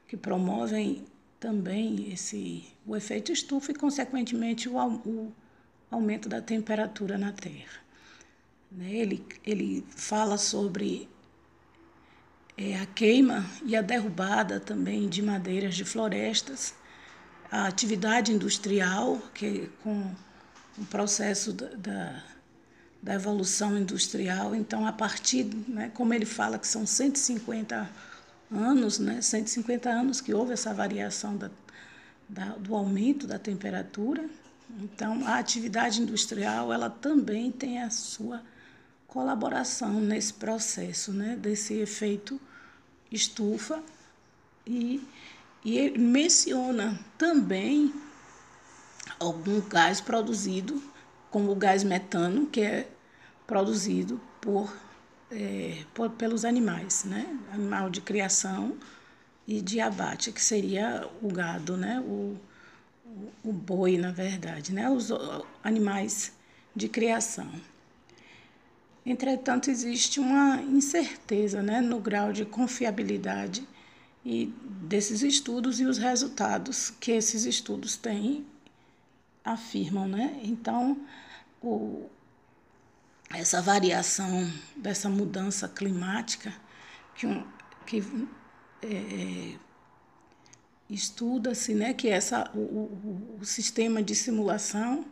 que 0.06 0.16
promovem 0.16 1.04
também 1.38 2.12
esse, 2.12 2.64
o 2.86 2.94
efeito 2.96 3.32
estufa 3.32 3.70
e, 3.72 3.74
consequentemente, 3.74 4.68
o, 4.68 4.76
o 4.76 5.32
aumento 5.90 6.28
da 6.28 6.42
temperatura 6.42 7.16
na 7.16 7.32
Terra. 7.32 7.80
Né? 8.70 8.92
Ele, 8.92 9.24
ele 9.44 9.84
fala 9.90 10.36
sobre 10.36 11.08
é, 12.60 12.78
a 12.78 12.84
queima 12.84 13.46
e 13.64 13.74
a 13.74 13.80
derrubada 13.80 14.60
também 14.60 15.08
de 15.08 15.22
madeiras 15.22 15.74
de 15.74 15.82
florestas, 15.82 16.74
a 17.50 17.66
atividade 17.66 18.32
industrial, 18.32 19.18
que 19.32 19.70
com 19.82 20.14
o 20.76 20.84
processo 20.84 21.54
da, 21.54 21.68
da, 21.68 22.22
da 23.02 23.14
evolução 23.14 23.78
industrial, 23.78 24.54
então 24.54 24.86
a 24.86 24.92
partir, 24.92 25.44
né, 25.66 25.90
como 25.94 26.12
ele 26.12 26.26
fala 26.26 26.58
que 26.58 26.68
são 26.68 26.84
150 26.84 27.90
anos, 28.52 28.98
né, 28.98 29.22
150 29.22 29.88
anos 29.88 30.20
que 30.20 30.34
houve 30.34 30.52
essa 30.52 30.74
variação 30.74 31.38
da, 31.38 31.50
do 32.58 32.74
aumento 32.74 33.26
da 33.26 33.38
temperatura, 33.38 34.28
então 34.82 35.26
a 35.26 35.38
atividade 35.38 36.02
industrial 36.02 36.70
ela 36.70 36.90
também 36.90 37.50
tem 37.50 37.82
a 37.82 37.88
sua 37.88 38.42
colaboração 39.08 39.98
nesse 39.98 40.34
processo, 40.34 41.10
né, 41.10 41.36
desse 41.36 41.72
efeito 41.74 42.38
estufa 43.10 43.82
e, 44.66 45.06
e 45.64 45.78
ele 45.78 45.98
menciona 45.98 46.98
também 47.18 47.92
algum 49.18 49.60
gás 49.60 50.00
produzido, 50.00 50.82
como 51.30 51.52
o 51.52 51.56
gás 51.56 51.84
metano, 51.84 52.46
que 52.46 52.60
é 52.60 52.88
produzido 53.46 54.20
por, 54.40 54.74
é, 55.30 55.84
por, 55.94 56.10
pelos 56.10 56.44
animais, 56.44 57.04
né? 57.04 57.38
Animal 57.52 57.90
de 57.90 58.00
criação 58.00 58.76
e 59.46 59.60
de 59.60 59.80
abate, 59.80 60.32
que 60.32 60.42
seria 60.42 61.08
o 61.20 61.28
gado, 61.28 61.76
né? 61.76 62.00
O, 62.00 62.36
o, 63.04 63.32
o 63.44 63.52
boi, 63.52 63.98
na 63.98 64.10
verdade, 64.10 64.72
né? 64.72 64.88
Os 64.88 65.10
animais 65.62 66.32
de 66.74 66.88
criação. 66.88 67.50
Entretanto, 69.04 69.70
existe 69.70 70.20
uma 70.20 70.62
incerteza 70.62 71.62
né, 71.62 71.80
no 71.80 71.98
grau 72.00 72.32
de 72.32 72.44
confiabilidade 72.44 73.66
e 74.24 74.52
desses 74.82 75.22
estudos 75.22 75.80
e 75.80 75.86
os 75.86 75.96
resultados 75.96 76.90
que 76.90 77.12
esses 77.12 77.44
estudos 77.44 77.96
têm 77.96 78.46
afirmam. 79.42 80.06
Né? 80.06 80.38
Então, 80.44 81.00
o, 81.62 82.10
essa 83.32 83.62
variação 83.62 84.50
dessa 84.76 85.08
mudança 85.08 85.66
climática 85.66 86.52
que, 87.14 87.26
um, 87.26 87.46
que 87.86 88.04
é, 88.82 89.54
estuda-se 90.90 91.74
né, 91.74 91.94
que 91.94 92.08
essa, 92.08 92.50
o, 92.54 92.58
o, 92.58 93.38
o 93.40 93.44
sistema 93.44 94.02
de 94.02 94.14
simulação 94.14 95.06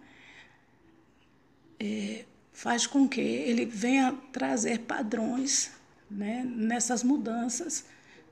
é, 1.81 2.25
faz 2.59 2.89
com 2.89 3.09
que 3.09 3.21
ele 3.21 3.65
venha 3.65 4.13
trazer 4.33 4.81
padrões 4.81 5.71
né, 6.11 6.45
nessas 6.45 7.05
mudanças 7.05 7.85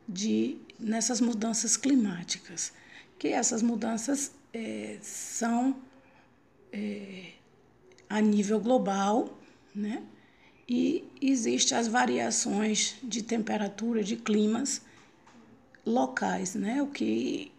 de 0.09 0.59
nessas 0.81 1.21
mudanças 1.21 1.77
climáticas, 1.77 2.73
que 3.21 3.29
essas 3.29 3.63
mudanças 3.63 4.33
é, 4.53 4.99
são 5.01 5.77
é, 6.73 7.35
a 8.11 8.21
nível 8.21 8.59
global, 8.59 9.39
né? 9.73 10.03
E 10.69 11.05
existem 11.23 11.79
as 11.79 11.87
variações 11.87 12.97
de 13.05 13.23
temperatura, 13.23 14.03
de 14.03 14.17
climas 14.17 14.83
locais, 15.85 16.57
né? 16.57 16.83
O 16.83 16.89
que 16.89 17.53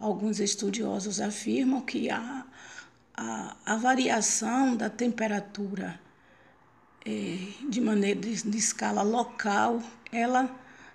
alguns 0.00 0.40
estudiosos 0.40 1.20
afirmam 1.20 1.82
que 1.82 2.08
a, 2.08 2.46
a, 3.18 3.56
a 3.66 3.76
variação 3.76 4.76
da 4.76 4.88
temperatura 4.88 6.00
é, 7.04 7.38
de 7.68 7.80
maneira 7.80 8.20
de, 8.20 8.48
de 8.48 8.58
escala 8.58 9.02
local, 9.02 9.82
ela 10.12 10.48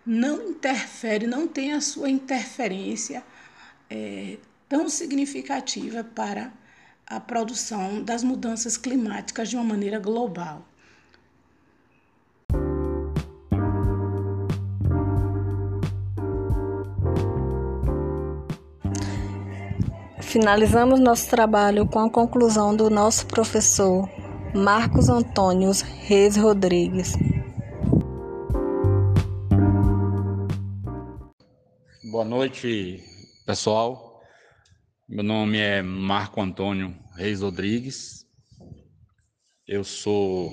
não 0.06 0.50
interfere, 0.50 1.28
não 1.28 1.48
tem 1.48 1.74
a 1.74 1.82
sua 1.82 2.10
interferência 2.10 3.24
é, 3.90 4.38
tão 4.70 4.88
significativa 4.88 6.02
para 6.04 6.52
a 7.06 7.20
produção 7.20 8.02
das 8.02 8.24
mudanças 8.24 8.78
climáticas 8.78 9.50
de 9.50 9.58
uma 9.58 9.66
maneira 9.66 10.00
global. 10.00 10.66
Finalizamos 20.34 21.00
nosso 21.00 21.30
trabalho 21.30 21.86
com 21.86 22.00
a 22.00 22.10
conclusão 22.10 22.76
do 22.76 22.90
nosso 22.90 23.28
professor 23.28 24.10
Marcos 24.52 25.08
Antônio 25.08 25.70
Reis 26.08 26.36
Rodrigues. 26.36 27.14
Boa 32.10 32.26
noite, 32.26 33.00
pessoal. 33.46 34.24
Meu 35.08 35.24
nome 35.24 35.60
é 35.60 35.84
Marco 35.84 36.42
Antônio 36.42 36.98
Reis 37.16 37.42
Rodrigues. 37.42 38.26
Eu 39.68 39.84
sou 39.84 40.52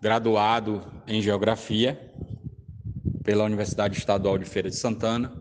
graduado 0.00 1.02
em 1.08 1.20
Geografia 1.20 2.00
pela 3.24 3.42
Universidade 3.42 3.98
Estadual 3.98 4.38
de 4.38 4.44
Feira 4.44 4.70
de 4.70 4.76
Santana, 4.76 5.32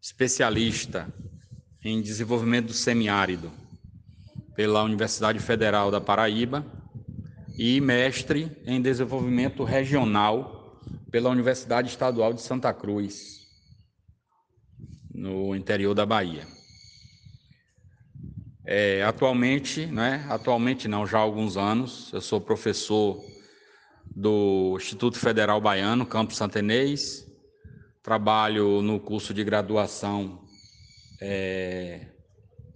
especialista 0.00 1.12
em 1.84 2.00
desenvolvimento 2.00 2.66
do 2.66 2.72
semiárido 2.72 3.50
pela 4.54 4.82
Universidade 4.82 5.40
Federal 5.40 5.90
da 5.90 6.00
Paraíba 6.00 6.64
e 7.58 7.80
mestre 7.80 8.50
em 8.64 8.80
desenvolvimento 8.80 9.64
regional 9.64 10.80
pela 11.10 11.30
Universidade 11.30 11.88
Estadual 11.88 12.32
de 12.32 12.40
Santa 12.40 12.72
Cruz, 12.72 13.42
no 15.12 15.54
interior 15.56 15.94
da 15.94 16.06
Bahia. 16.06 16.46
É, 18.64 19.02
atualmente, 19.02 19.86
né, 19.86 20.24
atualmente 20.28 20.86
não, 20.86 21.06
já 21.06 21.18
há 21.18 21.22
alguns 21.22 21.56
anos, 21.56 22.10
eu 22.12 22.20
sou 22.20 22.40
professor 22.40 23.20
do 24.14 24.76
Instituto 24.76 25.18
Federal 25.18 25.60
Baiano, 25.60 26.06
Campo 26.06 26.32
Santenês, 26.32 27.26
trabalho 28.02 28.80
no 28.80 29.00
curso 29.00 29.34
de 29.34 29.42
graduação 29.42 30.41
é, 31.24 32.00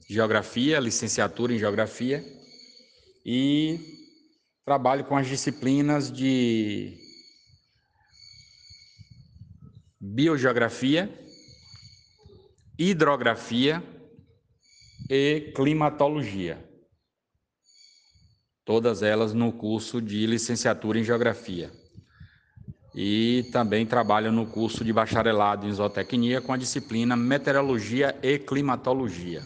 Geografia, 0.09 0.79
licenciatura 0.79 1.53
em 1.53 1.59
Geografia, 1.59 2.25
e 3.25 3.81
trabalho 4.65 5.05
com 5.05 5.17
as 5.17 5.27
disciplinas 5.27 6.13
de 6.13 6.97
biogeografia, 10.01 11.11
hidrografia 12.79 13.83
e 15.11 15.53
climatologia. 15.57 16.65
Todas 18.65 19.03
elas 19.03 19.35
no 19.35 19.53
curso 19.53 20.01
de 20.01 20.25
licenciatura 20.25 21.01
em 21.01 21.05
geografia. 21.05 21.73
E 22.99 23.43
também 23.53 23.85
trabalho 23.85 24.33
no 24.33 24.47
curso 24.47 24.83
de 24.83 24.91
bacharelado 24.91 25.69
em 25.69 25.73
zootecnia 25.73 26.41
com 26.41 26.55
a 26.55 26.57
disciplina 26.57 27.15
meteorologia 27.15 28.19
e 28.23 28.39
climatologia. 28.39 29.43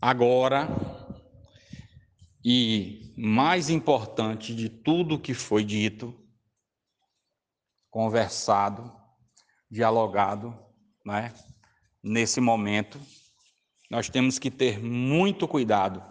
Agora, 0.00 0.68
e 2.44 3.12
mais 3.16 3.68
importante 3.68 4.54
de 4.54 4.68
tudo 4.68 5.18
que 5.18 5.34
foi 5.34 5.64
dito, 5.64 6.14
conversado, 7.90 8.92
dialogado, 9.70 10.56
né? 11.04 11.34
Nesse 12.00 12.40
momento, 12.40 13.00
nós 13.90 14.08
temos 14.08 14.38
que 14.38 14.50
ter 14.50 14.78
muito 14.78 15.48
cuidado, 15.48 16.04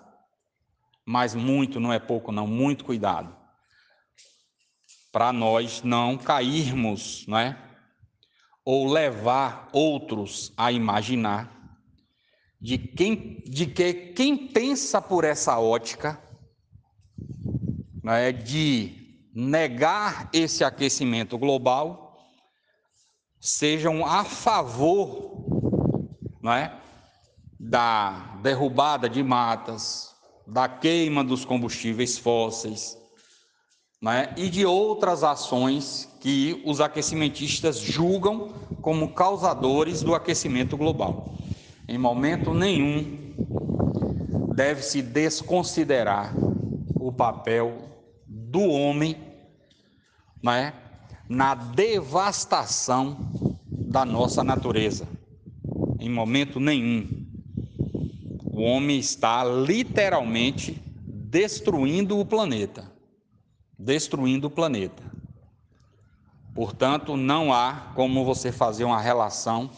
mas 1.06 1.34
muito 1.34 1.80
não 1.80 1.94
é 1.94 2.00
pouco, 2.00 2.32
não, 2.32 2.46
muito 2.46 2.84
cuidado, 2.84 3.35
para 5.16 5.32
nós 5.32 5.82
não 5.82 6.18
cairmos, 6.18 7.26
né? 7.26 7.58
Ou 8.66 8.92
levar 8.92 9.70
outros 9.72 10.52
a 10.58 10.74
imaginar 10.74 11.50
de 12.60 12.78
quem, 12.78 13.42
de 13.46 13.66
que 13.66 13.94
quem 13.94 14.36
pensa 14.36 15.02
por 15.02 15.24
essa 15.24 15.58
ótica, 15.58 16.22
né, 18.04 18.34
de 18.34 19.30
negar 19.34 20.30
esse 20.34 20.66
aquecimento 20.66 21.38
global 21.38 22.20
sejam 23.40 24.06
a 24.06 24.26
favor 24.26 25.46
não 26.44 26.52
é, 26.52 26.78
da 27.58 28.38
derrubada 28.42 29.08
de 29.08 29.24
matas, 29.24 30.14
da 30.46 30.68
queima 30.68 31.24
dos 31.24 31.46
combustíveis 31.46 32.18
fósseis 32.18 33.05
não 34.02 34.12
é, 34.12 34.34
e 34.38 34.50
de 34.50 34.66
outras 34.66 35.24
ações 35.24 36.10
que 36.20 36.62
os 36.66 36.82
aquecimentistas 36.82 37.80
julgam 37.80 38.54
como 38.82 39.14
causadores 39.14 40.02
do 40.02 40.14
aquecimento 40.14 40.78
global. 40.78 41.34
Em 41.88 41.98
momento 41.98 42.54
nenhum 42.54 43.34
deve-se 44.56 45.02
desconsiderar 45.02 46.34
o 47.00 47.12
papel 47.12 47.78
do 48.28 48.62
homem 48.62 49.18
né, 50.42 50.74
na 51.28 51.56
devastação 51.56 53.18
da 53.70 54.06
nossa 54.06 54.44
natureza. 54.44 55.08
Em 56.00 56.10
momento 56.10 56.60
nenhum. 56.60 57.26
O 58.52 58.62
homem 58.62 59.00
está 59.00 59.44
literalmente 59.44 60.82
destruindo 61.06 62.20
o 62.20 62.26
planeta. 62.26 62.95
Destruindo 63.86 64.48
o 64.48 64.50
planeta. 64.50 65.04
Portanto, 66.56 67.16
não 67.16 67.54
há 67.54 67.92
como 67.94 68.26
você 68.26 68.52
fazer 68.52 68.84
uma 68.84 69.00
relação 69.00 69.70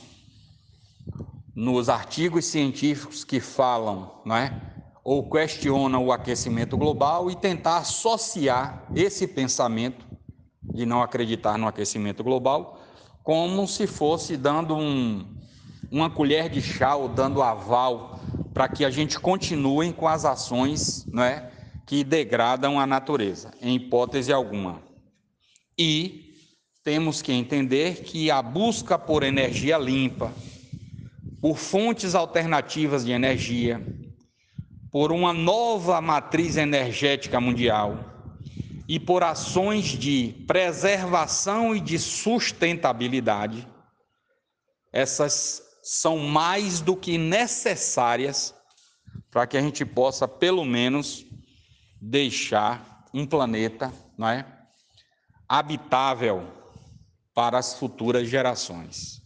nos 1.53 1.89
artigos 1.89 2.45
científicos 2.45 3.25
que 3.25 3.41
falam, 3.41 4.21
não 4.23 4.37
é? 4.37 4.57
Ou 5.03 5.29
questionam 5.29 6.05
o 6.05 6.13
aquecimento 6.13 6.77
global 6.77 7.29
e 7.29 7.35
tentar 7.35 7.79
associar 7.79 8.89
esse 8.95 9.27
pensamento 9.27 10.07
de 10.73 10.85
não 10.85 11.01
acreditar 11.01 11.57
no 11.57 11.67
aquecimento 11.67 12.23
global, 12.23 12.79
como 13.25 13.67
se 13.67 13.85
fosse 13.85 14.37
dando 14.37 14.73
um, 14.73 15.35
uma 15.91 16.09
colher 16.09 16.47
de 16.47 16.61
chá 16.61 16.95
ou 16.95 17.09
dando 17.09 17.41
aval 17.41 18.21
para 18.53 18.69
que 18.69 18.85
a 18.85 18.89
gente 18.89 19.19
continue 19.19 19.91
com 19.91 20.07
as 20.07 20.23
ações 20.23 21.05
não 21.11 21.23
é, 21.23 21.56
que 21.87 22.03
degradam 22.03 22.77
a 22.79 22.85
natureza, 22.85 23.51
em 23.61 23.75
hipótese 23.77 24.31
alguma. 24.33 24.83
E 25.79 26.35
temos 26.83 27.21
que 27.21 27.31
entender 27.31 28.03
que 28.03 28.29
a 28.29 28.41
busca 28.41 28.99
por 28.99 29.23
energia 29.23 29.77
limpa, 29.77 30.33
por 31.41 31.57
fontes 31.57 32.13
alternativas 32.13 33.05
de 33.05 33.13
energia, 33.13 33.81
por 34.91 35.13
uma 35.13 35.31
nova 35.31 36.01
matriz 36.01 36.57
energética 36.57 37.39
mundial, 37.39 38.13
e 38.87 38.99
por 38.99 39.23
ações 39.23 39.85
de 39.85 40.33
preservação 40.45 41.75
e 41.75 41.79
de 41.79 41.99
sustentabilidade, 41.99 43.67
essas 44.91 45.61
são 45.83 46.17
mais 46.17 46.81
do 46.81 46.95
que 46.95 47.17
necessárias 47.17 48.53
para 49.29 49.45
que 49.45 49.57
a 49.57 49.61
gente 49.61 49.85
possa, 49.85 50.27
pelo 50.27 50.65
menos, 50.65 51.26
deixar 52.09 53.05
um 53.13 53.25
planeta 53.25 53.93
não 54.17 54.29
é, 54.29 54.45
habitável 55.47 56.47
para 57.33 57.57
as 57.57 57.73
futuras 57.73 58.29
gerações. 58.29 59.16